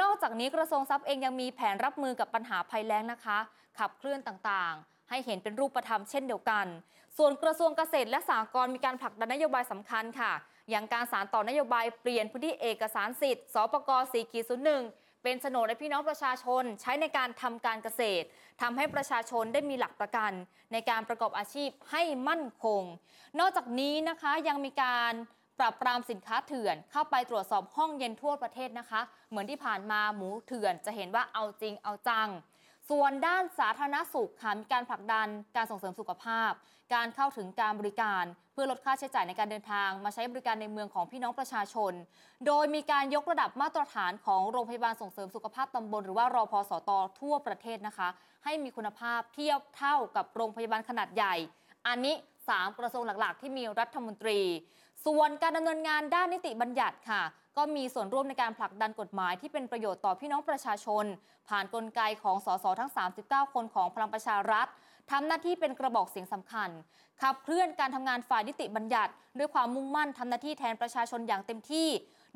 [0.00, 3.38] นอกจากนี้กระทรวงทรัพย์เองยังมีแผนรับมือกับปัญหาภัยแล้งนะคะ
[3.78, 6.66] ขับเคลื่อนต่างๆ ให้เห็นเป็นรูปธรรมเช่นเดียวกัน
[7.18, 10.32] ส่วนกระทรวงเกษตรและสหกรณ์มีการผลักดันนโยบายสำคัญค่ะ
[10.70, 14.44] อย่างการสารต่อนโยบายเปลี่ยนพื้นที่เอกสารสิทธิ์สปก4ขีด
[14.78, 18.26] 01 เป็นโฉนดให้พี่น้องประชาชนใช้ในการทำการเกษตร
[18.62, 20.32] ทำให้ประชาชนได้มีหลักประกัน
[20.72, 22.82] ในการประกอบอาชีพให้มั่นคง
[23.38, 25.12] นอกจากนี้นะคะยังมีการ
[25.58, 32.28] ปราบปรามสินค้าเถื่อนเข้าไปตรวจสอบห้องเย็นทั่วประเทศนะคะ เหมือนที่ผ่านมาหมูเถื่อนจะเห็นว่าเอาจริงเอาจัง
[32.90, 36.50] ส่วนด้านสาธารณสุขค่ะมีการผลักดันการส่งเสริมสุขภาพ
[36.94, 41.92] การเข้าถึงการบริการ เพื่อลดค่าใช้จ่ายในการเดินทาง มาใช้บริการในเมืองของพี่น้องประชาชน
[42.46, 48.08] โดยมีการยกระดับมาตรฐานของโรงพยาบาลส่งเสริมสุขภาพตำบล หรือว่ารอพสตทั่วประเทศนะคะ
[48.44, 51.34] ให้มีคุณภาพเทียบเท่ากับโรงพยาบาลขนาดใหญ่
[51.86, 52.14] อันนี้
[52.46, 54.40] 3 กระทรวงหลัก ๆ ที่มีรัฐมนตรี
[55.06, 57.22] ส่วนการดำเนินงานด้านนิติบัญญัติค่ะ
[57.56, 61.04] ก็มีส่วนร่วมในการผลักดันกฎหมายที่เป็นประโยชน์ต่อพี่น้องประชาชน
[61.48, 62.90] ผ่านนกลไกของสสทั้ง
[63.22, 64.66] 39 คนของพลังประชารัฐ
[65.10, 66.70] ทำหน้าที่เป็นกระบอกเสียงสำคัญ
[67.22, 71.88] ขับเคลื่อนการทำงานฝ่ายนิติบัญญัติ ด้วยความมุ่งมั่นทำหน้าที่แทนประชาชนอย่างเต็มที่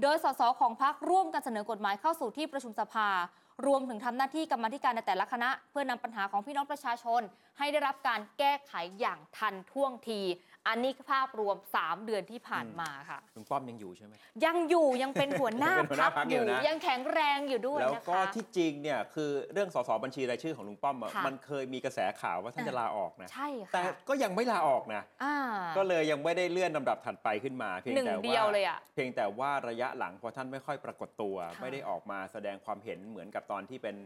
[0.02, 3.09] โดยสสของพรรคร่วมกันเสนอกฎหมายเข้าสู่ที่ประชุมสภา
[3.66, 7.22] รวมถึงทำหน้าที่กรรมธิการในแต่ละคณะ เพื่อนำปัญหาของพี่น้องประชาชน
[7.59, 10.20] ให้ได้รับการแก้ไขอย่างทันท่วงที
[10.68, 25.37] อันนี้คือภาพรวม 3 เดือนที่ผ่านมาค่ะ ลุงป้อมยังอยู่ใช่ไหม ยังอยู่ยังเป็นหัวหน้าเป็นหัวหพัน้ากพรรคออยู่ยู่ นะ ยังแข็งแรงอยู่ด้วยแล้วนะคะก็ที่จริงเนี่ยคือเรื่องสสบัญชีรายชื่อของลุงป้อมอะค่ะ มันเคยมีกระแสข่าวว่าท่านจะลาออกนะ ใช่แต่ค่ะก็ยังไม่ลาออกนะ อ่า
[25.76, 33.96] ก็เลยยังไม่ได้เลื่อนลำดับถัดไปขึ้นมาเพียงหนึ่งแต่เดียวว่าเลยอะเพียงแต่ว่าระยะหลังพอท่านไม่ค่อยปรากฏตัว ค่ะ ไม่ได้ออกมาแสดงความเห็นเหมือนกับตอนที่เป็น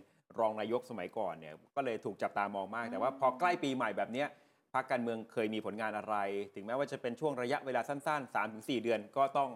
[0.40, 4.28] รองนายกสมัยก่อนเนี่ยก็เลยถูกจับตามองมากแต่ว่าพอใกล้ปีใหม่แบบเนี้ย
[4.74, 6.16] พรรคการเมืองเคยมีผลงานอะไร
[6.54, 9.50] ถึงแม้ว่าจะเป็นช่วงระยะเวลาสั้น ๆ 3-4 เดือนก็ต้อง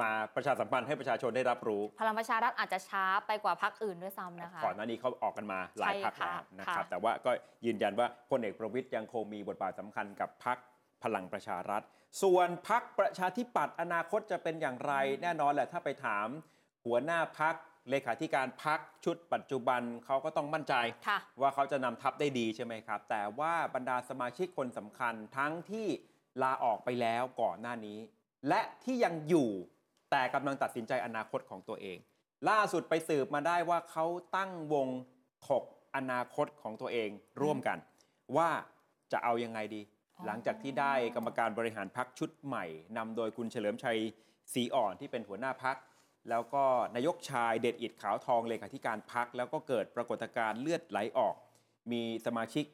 [0.00, 7.30] มาประชาสัมพันธ์ให้ประชาชนได้รับรู้ พลังประชารัฐอาจจะช้าไปกว่าพักอื่นด้วยซ้ำนะคะก่อนหน้านี้เขาออกกันมาหลายพักใช่แล้วค่ะนะครับค่ะแต่ว่าก็
[7.66, 10.58] ยืนยันว่าพลเอกประวิตยยังคงมีบทบาทสำคัญกับพัก
[11.04, 11.82] พลังประชารัฐ
[12.22, 16.28] ส่วนพักประชาธิปัตย์อนาคตจะเป็นอย่างไร แน่นอนแหละถ้าไปถาม
[16.86, 17.54] หัวหน้าพัก
[17.90, 20.74] เลขาธิการพักชุดปัจจุบันเขาก็ต้องมั่นใจ
[21.08, 25.86] ค่ะว่าเขาจะนำทัพได้ดีใช่ไหมครับ แต่ว่าบรรดาสมาชิกคนสำคัญทั้งที่
[26.42, 27.98] ลาออกไปแล้วก่อนหน้านี้
[28.48, 29.50] และที่ยังอยู่
[30.10, 31.98] แต่กำลังตัดสินใจอนาคตของตัวเอง
[32.50, 34.88] ล่าสุดไปสืบมาได้ว่าเขาตั้งวง
[35.48, 35.64] ถก
[35.96, 37.10] อนาคตของตัวเอง
[37.42, 37.78] ร่วมกัน
[38.36, 38.50] ว่า
[39.12, 39.82] จะเอายังไงดี
[40.16, 42.64] อ๋อหลังจากที่ได้กรรมการบริหารพักชุดใหม่
[42.96, 43.98] นำโดยคุณเฉลิมชัย
[44.54, 45.76] ศรีอ่อนที่เป็นหัวหน้าพัก
[46.30, 51.34] แล้วก็นายกชายเด็ดอิดขาวทองเลขาธิการพัก แล้วก็เกิดปรากฏการณ์เลือดไหลออก
[51.92, 52.64] มีสมาชิก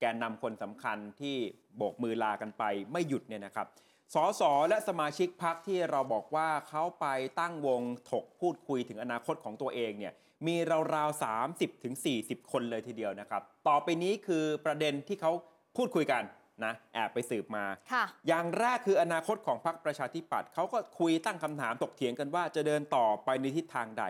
[0.00, 1.36] แกนนำคนสำคัญที่
[1.76, 3.66] โบกมือลากันไปไม่หยุดเนี่ยนะครับ
[4.14, 7.06] สสและสมาชิกพักที่เราบอกว่าเขาไป
[7.40, 10.12] ตั้งวงถกพูดคุยถึงอนาคตของตัวเองเนี่ย
[10.46, 10.56] มี
[10.94, 15.32] ราวๆ 30ถึง40 คนเลยทีเดียวนะครับ ต่อไปนี้คือประเด็นที่เขา
[15.76, 16.22] พูดคุยกัน
[16.64, 24.04] นะแอบไปสืบมาค่ะอย่างแรกคืออนาคตของพรรคประชาธิปัตย์เขาก็คุยตั้งคำถามตกเถียงกันว่าจะเดินต่อไปในทิศทางใด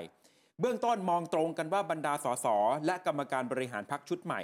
[0.61, 2.47] เบื้องต้นมองตรงกันว่าบรรดาสส
[2.87, 4.41] และกรรมการบริหารพรรคชุดใหม่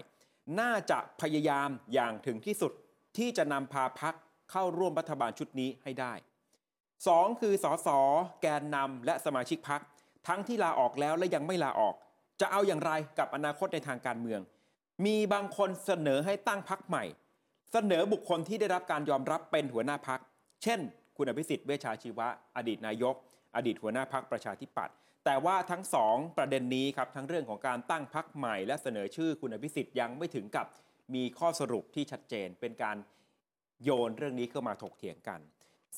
[0.60, 2.72] น่าจะพยายามอย่างถึงที่สุด
[3.16, 4.14] ที่จะนำพาพรรค
[4.50, 6.12] เข้าร่วมรัฐบาลชุดนี้ให้ได้
[6.78, 7.88] 2 คือสส
[8.42, 9.80] แกนนำและสมาชิกพรรค
[10.28, 11.94] ทั้งที่ลาออกแล้วและยังไม่ลาออก
[12.40, 14.40] จะเอาอย่างไรกับอนาคตในทางการเมือง
[15.06, 17.04] มีบางคนเสนอให้ตั้งพรรคใหม่
[17.72, 20.20] เสนอบุคคลที่ได้รับการยอมรับเป็นหัวหน้าพัก
[20.62, 20.80] เช่น
[21.16, 23.14] คุณอภิสิทธิ์เวชชาชีวะ อดีตนายก
[23.56, 30.66] อดีตหัวหน้าพักประชาธิปัตย์แต่ว่าทั้งสองประเด็นนี้ครับทั้งเรื่องของการตั้งพักใหม่ และเสนอชื่อคุณอภิสิทธิ์ยังไม่ถึงกับ
[31.14, 32.96] มีข้อสรุปที่ชัดเจน เป็นการ
[33.84, 35.40] โยนเรื่องนี้เข้ามาถกเถียงกัน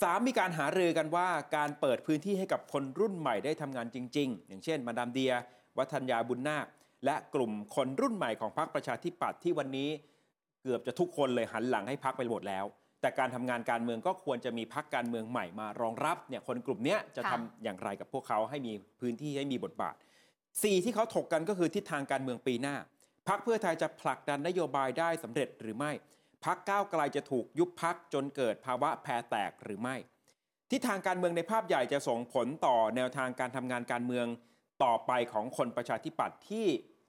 [0.02, 5.32] สามมีการหารือกันว่าการเปิดพื้นที่ให้กับคนรุ่นใหม่ได้ทำงานจริง ๆ อย่างเช่น มาดามเดีย
[5.78, 6.66] วัฒนยาบุญนาค
[7.04, 9.90] และกลุ่มคนรุ่นใหม่ของพรรคประชาธิปัตย์ที่วันนี้
[10.62, 12.64] เกือบจะทุกคนเลยหันหลังให้พักไปหมดแล้ว
[13.00, 19.94] แต่การทำงานการเมืองก็ควรจะมีพักการเมืองใหม่มารองรับเนี่ยคนกลุ่มนี้จะค่ะทำอย่างไรกับพวกเขาให้มีพื้นที่ให้มีบทบาท
[20.62, 22.76] สี่ที่เขาถกกันก็คือทิศทางการเมืองปีหน้า
[23.28, 25.92] พักเพื่อไทยจะผลักดันนโยบายได้สำเร็จหรือไม่
[26.44, 29.96] พักก้าวไกลจะถูกยุบพักจนเกิดภาวะแพรแตกหรือไม่
[30.70, 34.26] ทิศทางการเมืองในภาพใหญ่จะส่งผลต่อแนวทางการทำงานการเมือง
[34.84, 36.66] ต่อไปของคนประชาธิปัตย์ที่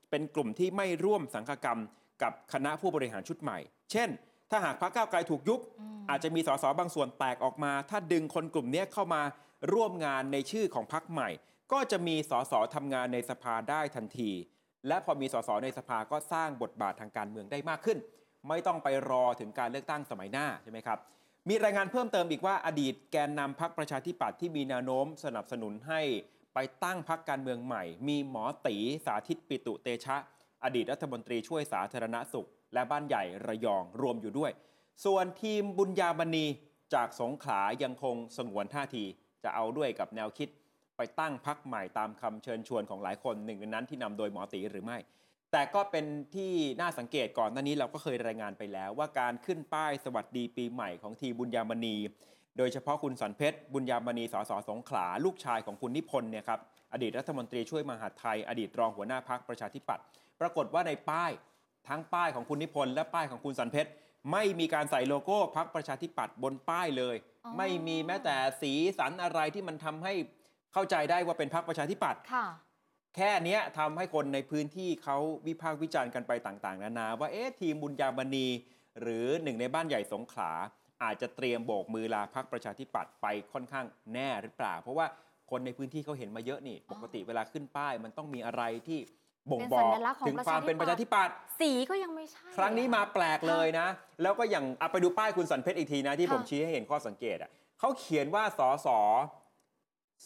[0.09, 1.79] เป็นกลุ่มที่ไม่ร่วมสังฆกรรม
[2.23, 3.57] กับคณะผู้บริหารชุดใหม่
[3.91, 4.09] เช่น
[4.51, 9.21] ถ้าหากพรรคก้าวไกลถูกยุบอืมอาจจะมีสสบางส่วนแตกออกมา ถ้าดึงคนกลุ่มเนี้ยเข้ามา
[9.73, 11.29] ร่วมงานในชื่อของพรรคใหม่
[11.71, 14.31] ก็จะมีสสทำงานในสภาได้ทันที
[14.87, 17.97] และพอมีสสในสภาก็สร้างบทบาททางการเมืองได้มากขึ้น
[18.47, 20.99] ไม่ต้องไปรอถึงการเลือกตั้งสมัยหน้าใช่ไหมครับ
[21.49, 26.01] มีรายงานเพิ่มเติมอีกว่าอดีตแกนนำพักประชาธิปัตย์ที่มีแนวโน้มสนับสนุนให้
[26.53, 30.17] ไปตั้งพักการเมืองใหม่ มีหมอตีสาธิตปิตุเตชะ
[30.63, 34.51] อดีตรัฐมนตรีช่วยสาธารณสุข และบ้านใหญ่ระยองรวมอยู่ด้วย
[35.05, 36.45] ส่วนทีมบุญญาบณี
[36.93, 39.03] จากสงขลายังคงสงวนท่าที
[39.43, 40.49] จะเอาด้วยกับแนวคิด
[40.97, 44.97] ไปตั้งพักใหม่ตามคำเชิญชวนของหลายคนหนึ่งในนั้นที่นำโดยหมอตีหรือไม่
[45.51, 51.95] แต่ก็เป็นที่น่าสังเกตก่อนหน้านี้เราก็เคยรายงานไปแล้ว ว่าการขึ้นป้ายสวัสดีปีใหม่ของทีมบุญญามณี
[52.57, 56.59] โดยเฉพาะคุณสันเพชรบุญญามณีสสสงขลาลูกชายของคุณนิพนธ์เนี่ยครับ
[56.93, 60.05] อดีตรัฐมนตรีช่วยมหาดไทย อดีตรองหัวหน้าพักประชาธิปัตย์
[60.41, 61.31] ปรากฏว่าในป้าย
[61.89, 63.89] ทั้งป้ายของคุณนิพนธ์และป้ายของคุณสันเพชร
[64.31, 67.15] ไม่มีการใส่โลโก้พักประชาธิปัตย์บนป้ายเลย
[67.45, 70.13] อ๋อไม่มีแม้แต่สีสันอะไรที่มันทำให้
[70.73, 72.45] เข้าใจได้ว่าเป็นพักประชาธิปัตย์ค่ะ
[73.15, 75.17] แค่เนี้ยทำให้คนในพื้นที่เขา
[75.47, 78.47] วิพากษ์วิจารณ์กันไปต่าง ๆ นานา ว่าเอ๊ะทีมบุญญาบณี
[79.01, 80.51] หรือหนึ่งในบ้านใหญ่สงขลา
[81.03, 85.07] อาจจะเตรียมโบกมือลาพักประชาธิปัตย์ไปค่อนข้างแน่หรือเปล่า เพราะว่า
[85.51, 88.99] คนในพื้นที่เขาเห็นมาเยอะนี่อ๋อปกติเวลาขึ้นป้ายมันต้องมีอะไรที่
[89.51, 93.87] บ่งเป็นบอกสัญลักษณ์ของถึงความเป็นประชาธิปัตย์สีก็ยังไม่ใช่ ครั้งนี้มาแปลกเลยนะ
[94.21, 98.99] แล้วก็อย่างเอาไปดูป้ายคุณสันเพชรอีกทีนะ ที่ค่ะผมชี้ให้เห็นข้อสังเกตอะเขาเขียนว่าสอสอ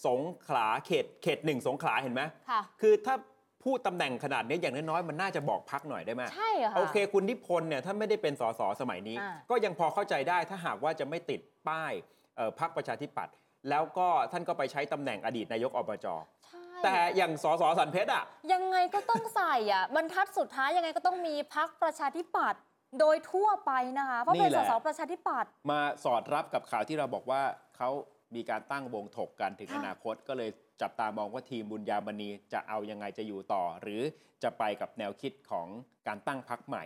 [0.05, 3.15] สงขลาเขตเขตหนึ่งสงขลาเห็นไหมค่ะคือถ้า
[3.63, 11.93] พูดตำแหน่งขนาดนี้อย่างน้อยๆ มันน่าจะบอกพักหน่อยได้ไหมใช่เหรอคะโอเค คุณนิพนธ์เนี่ยถ้าไม่ได้เป็นสสสมัยนี้อ่าก็ยังพอเข้าใจได้ถ้าหากว่าจะไม่ติดป้าย
[12.35, 13.33] เอ่อพักประชาธิปัตย์
[13.69, 16.07] แล้วก็ท่านก็ไปใช้ตำแหน่งอดีตนายกอบจ
[16.45, 22.61] ใช่ แต่อย่างสสสันเพชรอะ ยังไงก็ต้องใส่อะ บรรทัดสุดท้ายยังไงก็ต้องมีพักประชาธิปัตย์
[22.99, 27.41] โดยทั่วไปนะคะ เพราะเป็นนี่แหสละ สประชาธิปัตย์ มาสอดรับกับข่าวที่เราบอกว่า
[27.77, 27.89] เขา
[28.35, 30.49] มีการตั้งวงถกกันถึงค่ะ อนาคตก็เลย
[30.81, 34.01] จับตามองว่าทีมบุญญามณีจะเอายังไงจะอยู่ต่อ หรือ
[34.43, 35.67] จะไปกับแนวคิดของ
[36.07, 36.83] การตั้งพักใหม่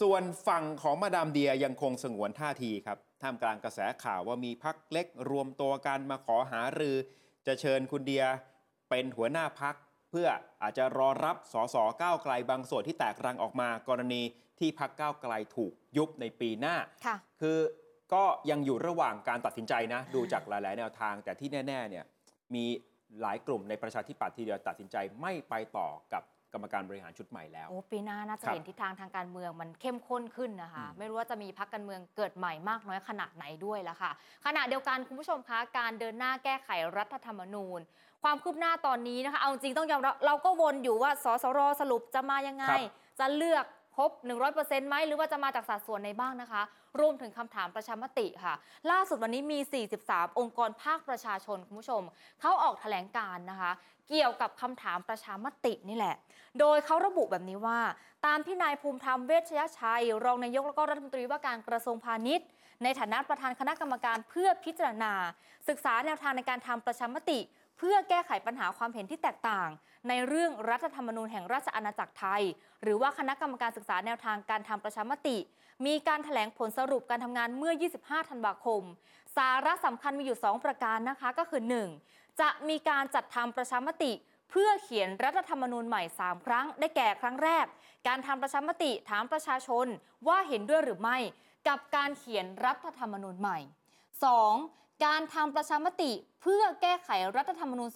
[0.00, 6.96] ส่วนฝั่งของมาดามเดียยังคงสงวนท่าทีครับท่ามกลางกระแสข่าวว่ามีพักเล็กรวมตัวกันมาขอหารือ
[7.46, 8.24] จะเชิญคุณเดีย
[8.90, 9.74] เป็นหัวหน้าพัก
[10.10, 10.28] เพื่อ
[10.62, 14.22] อาจจะรอรับสสก้าวไกลบางส่วนที่แตกรังออกมากรณี
[14.58, 16.76] ที่พักก้าวไกลถูกยุบในปีหน้า
[17.06, 17.58] ค่ะคือ
[18.14, 22.04] ก็ยังอยู่ระหว่างการตัดสินใจนะ ดูจากหลาย ๆ แนวทาง แต่ที่แน่ ๆ เนี่ย
[22.54, 22.64] มี
[23.22, 26.22] หลายกลุ่มในประชาธิปัตย์ที่เดียวตัดสินใจไม่ไปต่อกับ
[26.52, 34.10] กรรมการบริหารชุดใหม่แล้ว โอ้ปีหน้าน่าจะครับเห็นทิศทางทางการเมืองมันเข้มข้นขึ้นนะคะอืมไม่รู้ว่าจะมีพักการเมืองเกิดใหม่มากน้อยขนาดไหนด้วยละค่ะ
[34.46, 37.80] ขณะเดียวกันคุณผู้ชมคะการเดินหน้าแก้ไขรัฐธรรมนูญ
[38.22, 42.80] ความคืบหน้าตอนนี้นะคะ เอาจริงต้องยอมรับเราก็วนอยู่ว่าสสรสรุปจะมายังไงครับ
[43.20, 43.64] จะเลือก
[43.96, 44.10] ครบ
[44.50, 46.62] 100%ไหมหรือว่าจะมาจากสัดส่วนในบ้างนะคะ
[47.00, 48.54] รวมถึงคำถามประชามติค่ะ
[48.90, 49.58] ล่าสุดวันนี้มี
[49.96, 52.02] 43 องค์กรภาคประชาชนคุณผู้ชม
[52.40, 53.72] เขาออกแถลงการ์นะคะ
[54.08, 56.16] เกี่ยวกับคำถามประชามตินี่แหละ
[56.60, 57.80] โดยเขาระบุแบบนี้ว่า
[58.26, 62.48] ตามที่นายภูมิธรรมเวชยชัย รองนายกและก็รัฐมนตรีว่าการกระทรวงพาณิชย์
[62.82, 65.12] ในฐานะประธานคณะกรรมการเพื่อพิจารณา
[65.68, 67.38] ศึกษาแนวทางในการทำประชามติ
[67.78, 69.68] เพื่อแก้ไขปัญหาความเห็นที่แตกต่าง
[70.08, 72.42] ในเรื่องรัฐธรรมนูญแห่งราชอาณาจักรไทย
[72.82, 75.38] หรือว่าคณะกรรมการศึกษาแนวทางการทำประชามติ
[75.86, 78.82] มีการถแถลงผลสรุปการทำงานเมื่อ 25 ธันวาคม
[79.36, 81.62] สาระสำคัญมีอยู่ 2 ประการนะคะก็คือ
[82.00, 82.40] 1.
[82.40, 84.12] จะมีการจัดทำประชามติ
[84.50, 87.66] เพื่อเขียนรัฐธรรมนูญใหม่ 3 ครั้ง ได้แก่ครั้งแรก
[88.08, 89.86] การทำประชามติถามประชาชน
[90.28, 91.18] ว่าเห็นด้วยหรือไม่
[91.68, 93.58] กับการเขียนรัฐธรรมนูญใหม่
[94.42, 94.83] 2.
[95.04, 97.90] การทำประชามติเพื่อแก้ไขรัฐธรรมนูญ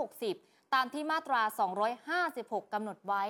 [0.00, 1.42] 2560 ตามที่มาตรา
[2.22, 3.24] 256 กำหนดไว้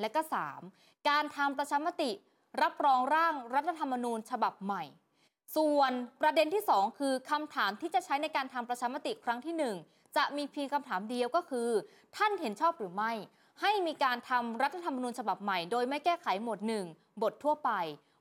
[0.00, 0.20] และก็
[0.64, 1.08] 3.
[1.08, 2.10] การทำประชามติ
[2.62, 4.84] รับรองร่างรัฐธรรมนูญฉบับใหม่
[5.56, 9.54] ส่วนประเด็นที่ 2 คือคำถามที่จะใช้ในการทำประชามติครั้งที่
[9.86, 11.68] 1 จะมีเพียงคำถามเดียวก็คือ
[12.16, 13.12] ท่านเห็นชอบหรือไม่
[13.60, 17.70] ให้มีการทำรัฐธรรมนูญฉบับใหม่ โดยไม่แก้ไขหมวด 1 บททั่วไป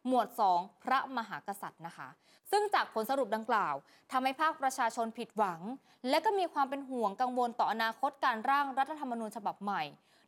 [0.07, 2.07] หมวด 2 พระมหากษัตริย์นะคะ
[2.51, 3.75] ซึ่งจากผลสรุปดังกล่าว
[4.11, 5.61] ทำให้ภาคประชาชนผิดหวัง
[6.09, 9.83] และก็มีความเป็นห่วงกังวลต่ออนาคตการร่างรัฐธรรมนูญฉบับใหม่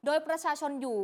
[0.06, 1.02] โดยประชาชนอยู่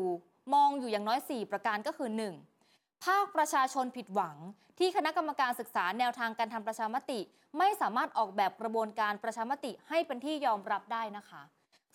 [0.54, 2.10] มองอยู่อย่างน้อย 4 ประการก็คือ
[2.58, 3.06] 1.
[3.06, 4.38] ภาคประชาชนผิดหวัง
[4.80, 7.20] ที่คณะกรรมการศึกษาแนวทางการทำประชามติ
[7.58, 11.42] ไม่สามารถออกแบบกระบวนการประชามติให้เป็นที่ยอมรับได้นะคะ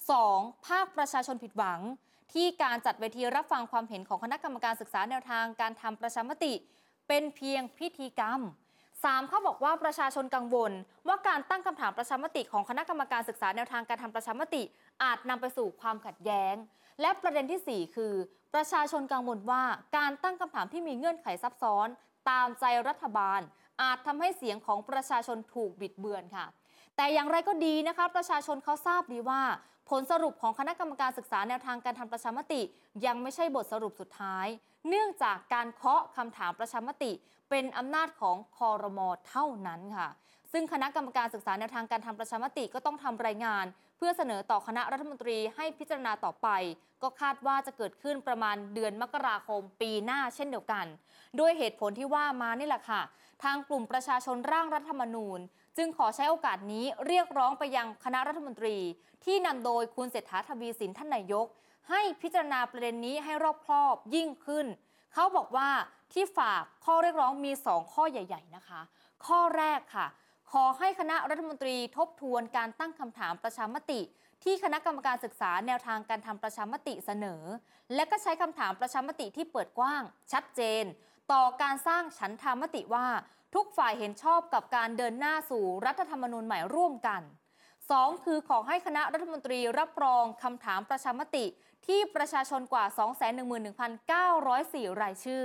[0.06, 0.66] 2.
[0.68, 1.80] ภาคประชาชนผิดหวัง
[2.34, 6.52] ที่การจัดเวทีรับฟังความเห็นของคณะกรรมการศึกษาแนวทางการทำประชามติ
[7.08, 8.40] เป็นเพียงพิธีกรรม
[9.04, 9.28] 3.
[9.28, 10.72] เขาบอกว่าประชาชนกังวล
[11.08, 14.62] ว่าการตั้งคำถามประชามติของคณะกรรมการศึกษาแนวทางการทำประชามติ
[15.02, 16.54] อาจนำไปสู่ความขัดแย้ง
[17.00, 18.14] และประเด็นทีสี่4 คือ
[18.54, 19.62] ประชาชนกังวลว่า
[19.96, 21.88] การตั้งคำถามที่มีเงื่อนไขซับซ้อน
[22.30, 23.40] ตามใจรัฐบาล
[23.82, 26.46] อาจทำให้เสียงของประชาชนถูกบิดเบือนค่ะ
[26.96, 29.42] แต่อย่างไรก็ดีนะคะ ประชาชนเขาทราบดีว่า
[29.90, 32.62] ผลสรุปของคณะกรรมการศึกษาแนวทางการทำประชามติ
[33.06, 34.46] ยังไม่ใช่บทสรุปสุดท้าย
[34.88, 37.12] เนื่องจากการเคาะคำถามประชามติ
[37.50, 40.08] เป็นอำนาจของคอรมอเท่านั้นค่ะ
[40.52, 43.64] ซึ่งคณะกรรมการศึกษาแนวทางการทำประชามติก็ต้องทำรายงาน
[43.96, 46.48] เพื่อเสนอต่อคณะรัฐมนตรีให้พิจารณาต่อไป
[47.02, 50.86] ก็คาดว่าจะเกิดขึ้นประมาณเดือนมกราคมปีหน้าเช่นเดียวกัน
[51.40, 53.02] ด้วยเหตุผลที่ว่ามานี่แหละค่ะ
[53.44, 55.40] ทางกลุ่มประชาชนร่างรัฐธรรมนูญ
[55.76, 58.76] จึงขอใช้โอกาสนี้เรียกร้องไปยังคณะรัฐมนตรี
[59.24, 61.46] ที่นำโดยคุณเศรษฐาทวีสินท่านนายก
[61.90, 64.66] ให้พิจารณาประเด็นนี้ให้รอบครอบยิ่งขึ้น
[65.14, 65.68] เขาบอกว่า
[66.12, 68.80] ที่ฝากข้อเรียกร้องมี 2 ข้อใหญ่ ๆนะคะ
[69.26, 70.06] ข้อแรกค่ะ
[70.52, 74.00] ขอให้คณะรัฐมนตรีทบทวนการตั้งคำถามประชามติ
[74.44, 77.42] ที่คณะกรรมการศึกษาแนวทางการทำประชามติเสนอ
[77.94, 80.02] และก็ใช้คำถามประชามติที่เปิดกว้าง
[80.32, 80.84] ชัดเจน
[81.32, 83.06] ต่อการสร้างฉันทามติว่า
[83.54, 87.22] ทุกฝ่ายเห็นชอบกับการเดินหน้าสู่รัฐธรรมนูญใหม่ร่วมกัน
[87.88, 91.46] 2 คือขอให้คณะรัฐมนตรีรับรองคำถามประชามติ
[91.86, 92.84] ที่ประชาชนกว่า
[93.72, 95.44] 211,904 รายชื่อ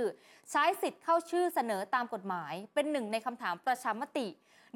[0.50, 4.26] ใช้สิทธิ์เข้าชื่อเสนอตามกฎหมาย เป็นหนึ่งในคำถามประชามติ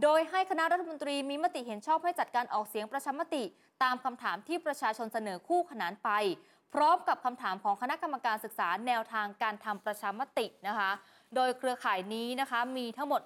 [0.02, 3.42] โดยให้คณะรัฐมนตรีมีมติเห็นชอบให้จัดการออกเสียงประชามติ
[3.82, 6.10] ตามคำถามที่ประชาชนเสนอคู่ขนานไป
[6.74, 10.90] พร้อมกับคำถามของคณะกรรมการศึกษาแนวทางการทำประชามตินะคะ
[11.34, 13.22] โดยเครือข่ายนี้นะคะมีทั้งหมด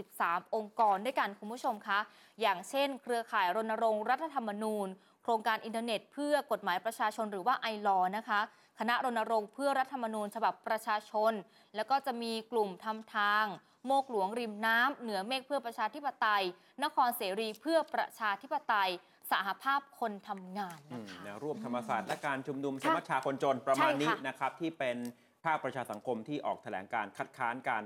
[0.00, 2.00] 43 องค์กรด้วยกันคุณผู้ชมคะ
[2.40, 4.88] อย่างเช่น เครือข่ายรณรงค์รัฐธรรมนูญ
[5.22, 8.40] โครงการอินเทอร์เน็ต เพื่อกฎหมายประชาชนหรือว่าไอรอนะคะ
[8.78, 11.32] คณะรณรงค์เพื่อรัฐธรรมนูญฉบับประชาชน
[11.76, 13.44] แล้วก็จะมีกลุ่มทำทาง
[13.86, 16.44] โมกหลวงริมน้ำเหนือเมฆเพื่อประชาธิปไตย
[16.84, 18.90] นครเสรีเพื่อประชาธิปไตย
[19.32, 24.96] สหภาพคนทำงานอืนะมคะแนวร่วมธรรมศาสตร์และการชุมนุมสค่ะมัชชาคนจนประมาณใช่นี้ค่ะนะครับที่เป็น
[25.44, 27.84] ภาคประชาสังคมที่ออกแถลงการคัดค้านการ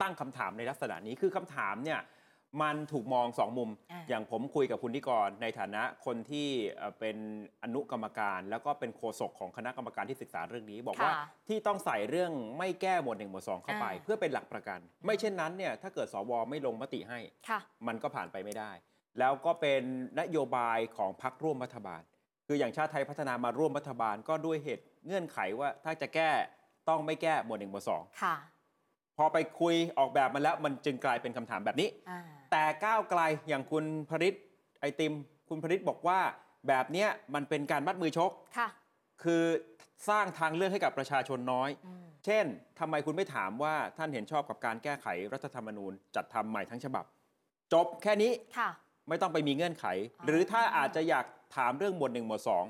[0.00, 2.00] ตั้งคำถามในลักษณะนี้คือคำถามเนี่ย
[2.62, 7.16] มันถูกมองสองมุมอ่าอย่างผมคุยกับคุณนิกรในฐานะคนที่เอ่อเป็น
[7.62, 18.72] อนุกรรมการ แล้วก็เป็นโฆษกของคณะกรรมการที่ศึกษาเรื่องนี้ บอกว่าค่ะที่ต้องใส่เรื่องไม่แก้หมวดหนึ่งหมวดสองเข้าไปอ่าเพื่อเป็นหลักประกัน ไม่เช่นนั้นเนี่ยถ้าเกิดสวไม่ลงมติให้ค่ะมันก็ผ่านไปไม่ได้
[19.18, 19.82] แล้วก็เป็น
[20.20, 22.02] นโยบายของพรรคร่วมรัฐบาล
[22.46, 26.30] คืออย่างชาติไทยพัฒนามาร่วมรัฐบาลก็ด้วยเหตุเงื่อนไขว่าถ้าจะแก้
[26.90, 28.36] ต้องไม่แก้หมวดหนึ่งหมวดสองค่ะ
[29.16, 32.20] พอไปคุยออกแบบมาแล้วมันจึงกลายเป็นคำถามแบบนี้อ่า
[32.52, 34.34] แต่ก้าวไกลอย่างคุณพริษ
[34.80, 35.12] ไอติม
[35.48, 36.18] คุณพริษบอกว่า
[36.68, 38.68] แบบเนี้ยมันเป็นการมัดมือชกค่ะ
[39.24, 39.44] คือ
[40.08, 42.44] สร้างทางเลือกให้กับประชาชนน้อยอืมเช่น
[42.78, 47.04] ทำไมคุณไม่ถามว่าท่านเห็นชอบกับการแก้ไขรัฐธรรมนูญ จัดทำใหม่ทั้งฉบับ
[47.72, 48.70] จบแค่นี้ค่ะ
[49.08, 49.86] ไม่ต้องไปมีเงื่อนไข
[50.20, 51.26] อ๋อหรือถ้าอาจจะอยาก
[51.56, 52.64] ถามเรื่องหมวดหนึ่งหมวดสอง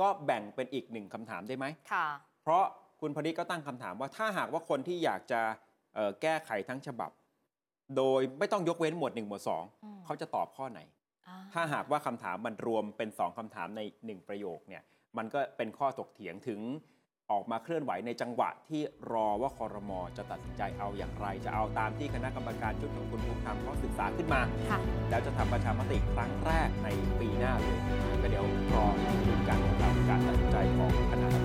[0.00, 2.06] ก็แบ่งเป็นอีกหนึ่งคำถามได้ไหมค่ะ
[2.42, 2.64] เพราะ
[3.02, 5.40] คุณพริก็ตั้งคำถามว่าถ้าหากว่าคนที่อยากจะ
[6.22, 7.10] แก้ไขทั้งฉบับ
[7.96, 9.64] โดยไม่ต้องยกเว้นหมวดหนึ่งหมวดสอง
[10.04, 10.80] เขาจะตอบข้อไหน
[11.52, 14.82] ถ้าหากว่าคำถามมันรวมเป็นสองคำถามในหนึ่งประโยคเนี่ย
[15.16, 16.60] มันก็เป็นข้อตกเถียงถึง
[17.32, 24.42] ออกมาเคลื่อนไหวในจังหวะที่รอว่าคอรมอจะตัดสินใจเอาอย่างไร จะเอาตามที่คณะกรรมการชุดของคุณภูมิธรรมเขาศึกษาขึ้นมา
[25.10, 26.88] แล้วจะทำประชามติครั้งแรกใน
[27.20, 27.78] ปีหน้าเลย
[28.22, 28.86] ก็เดี๋ยวรอ
[29.26, 29.76] ดูการของ
[30.08, 31.41] การตัดสินใจของคณะ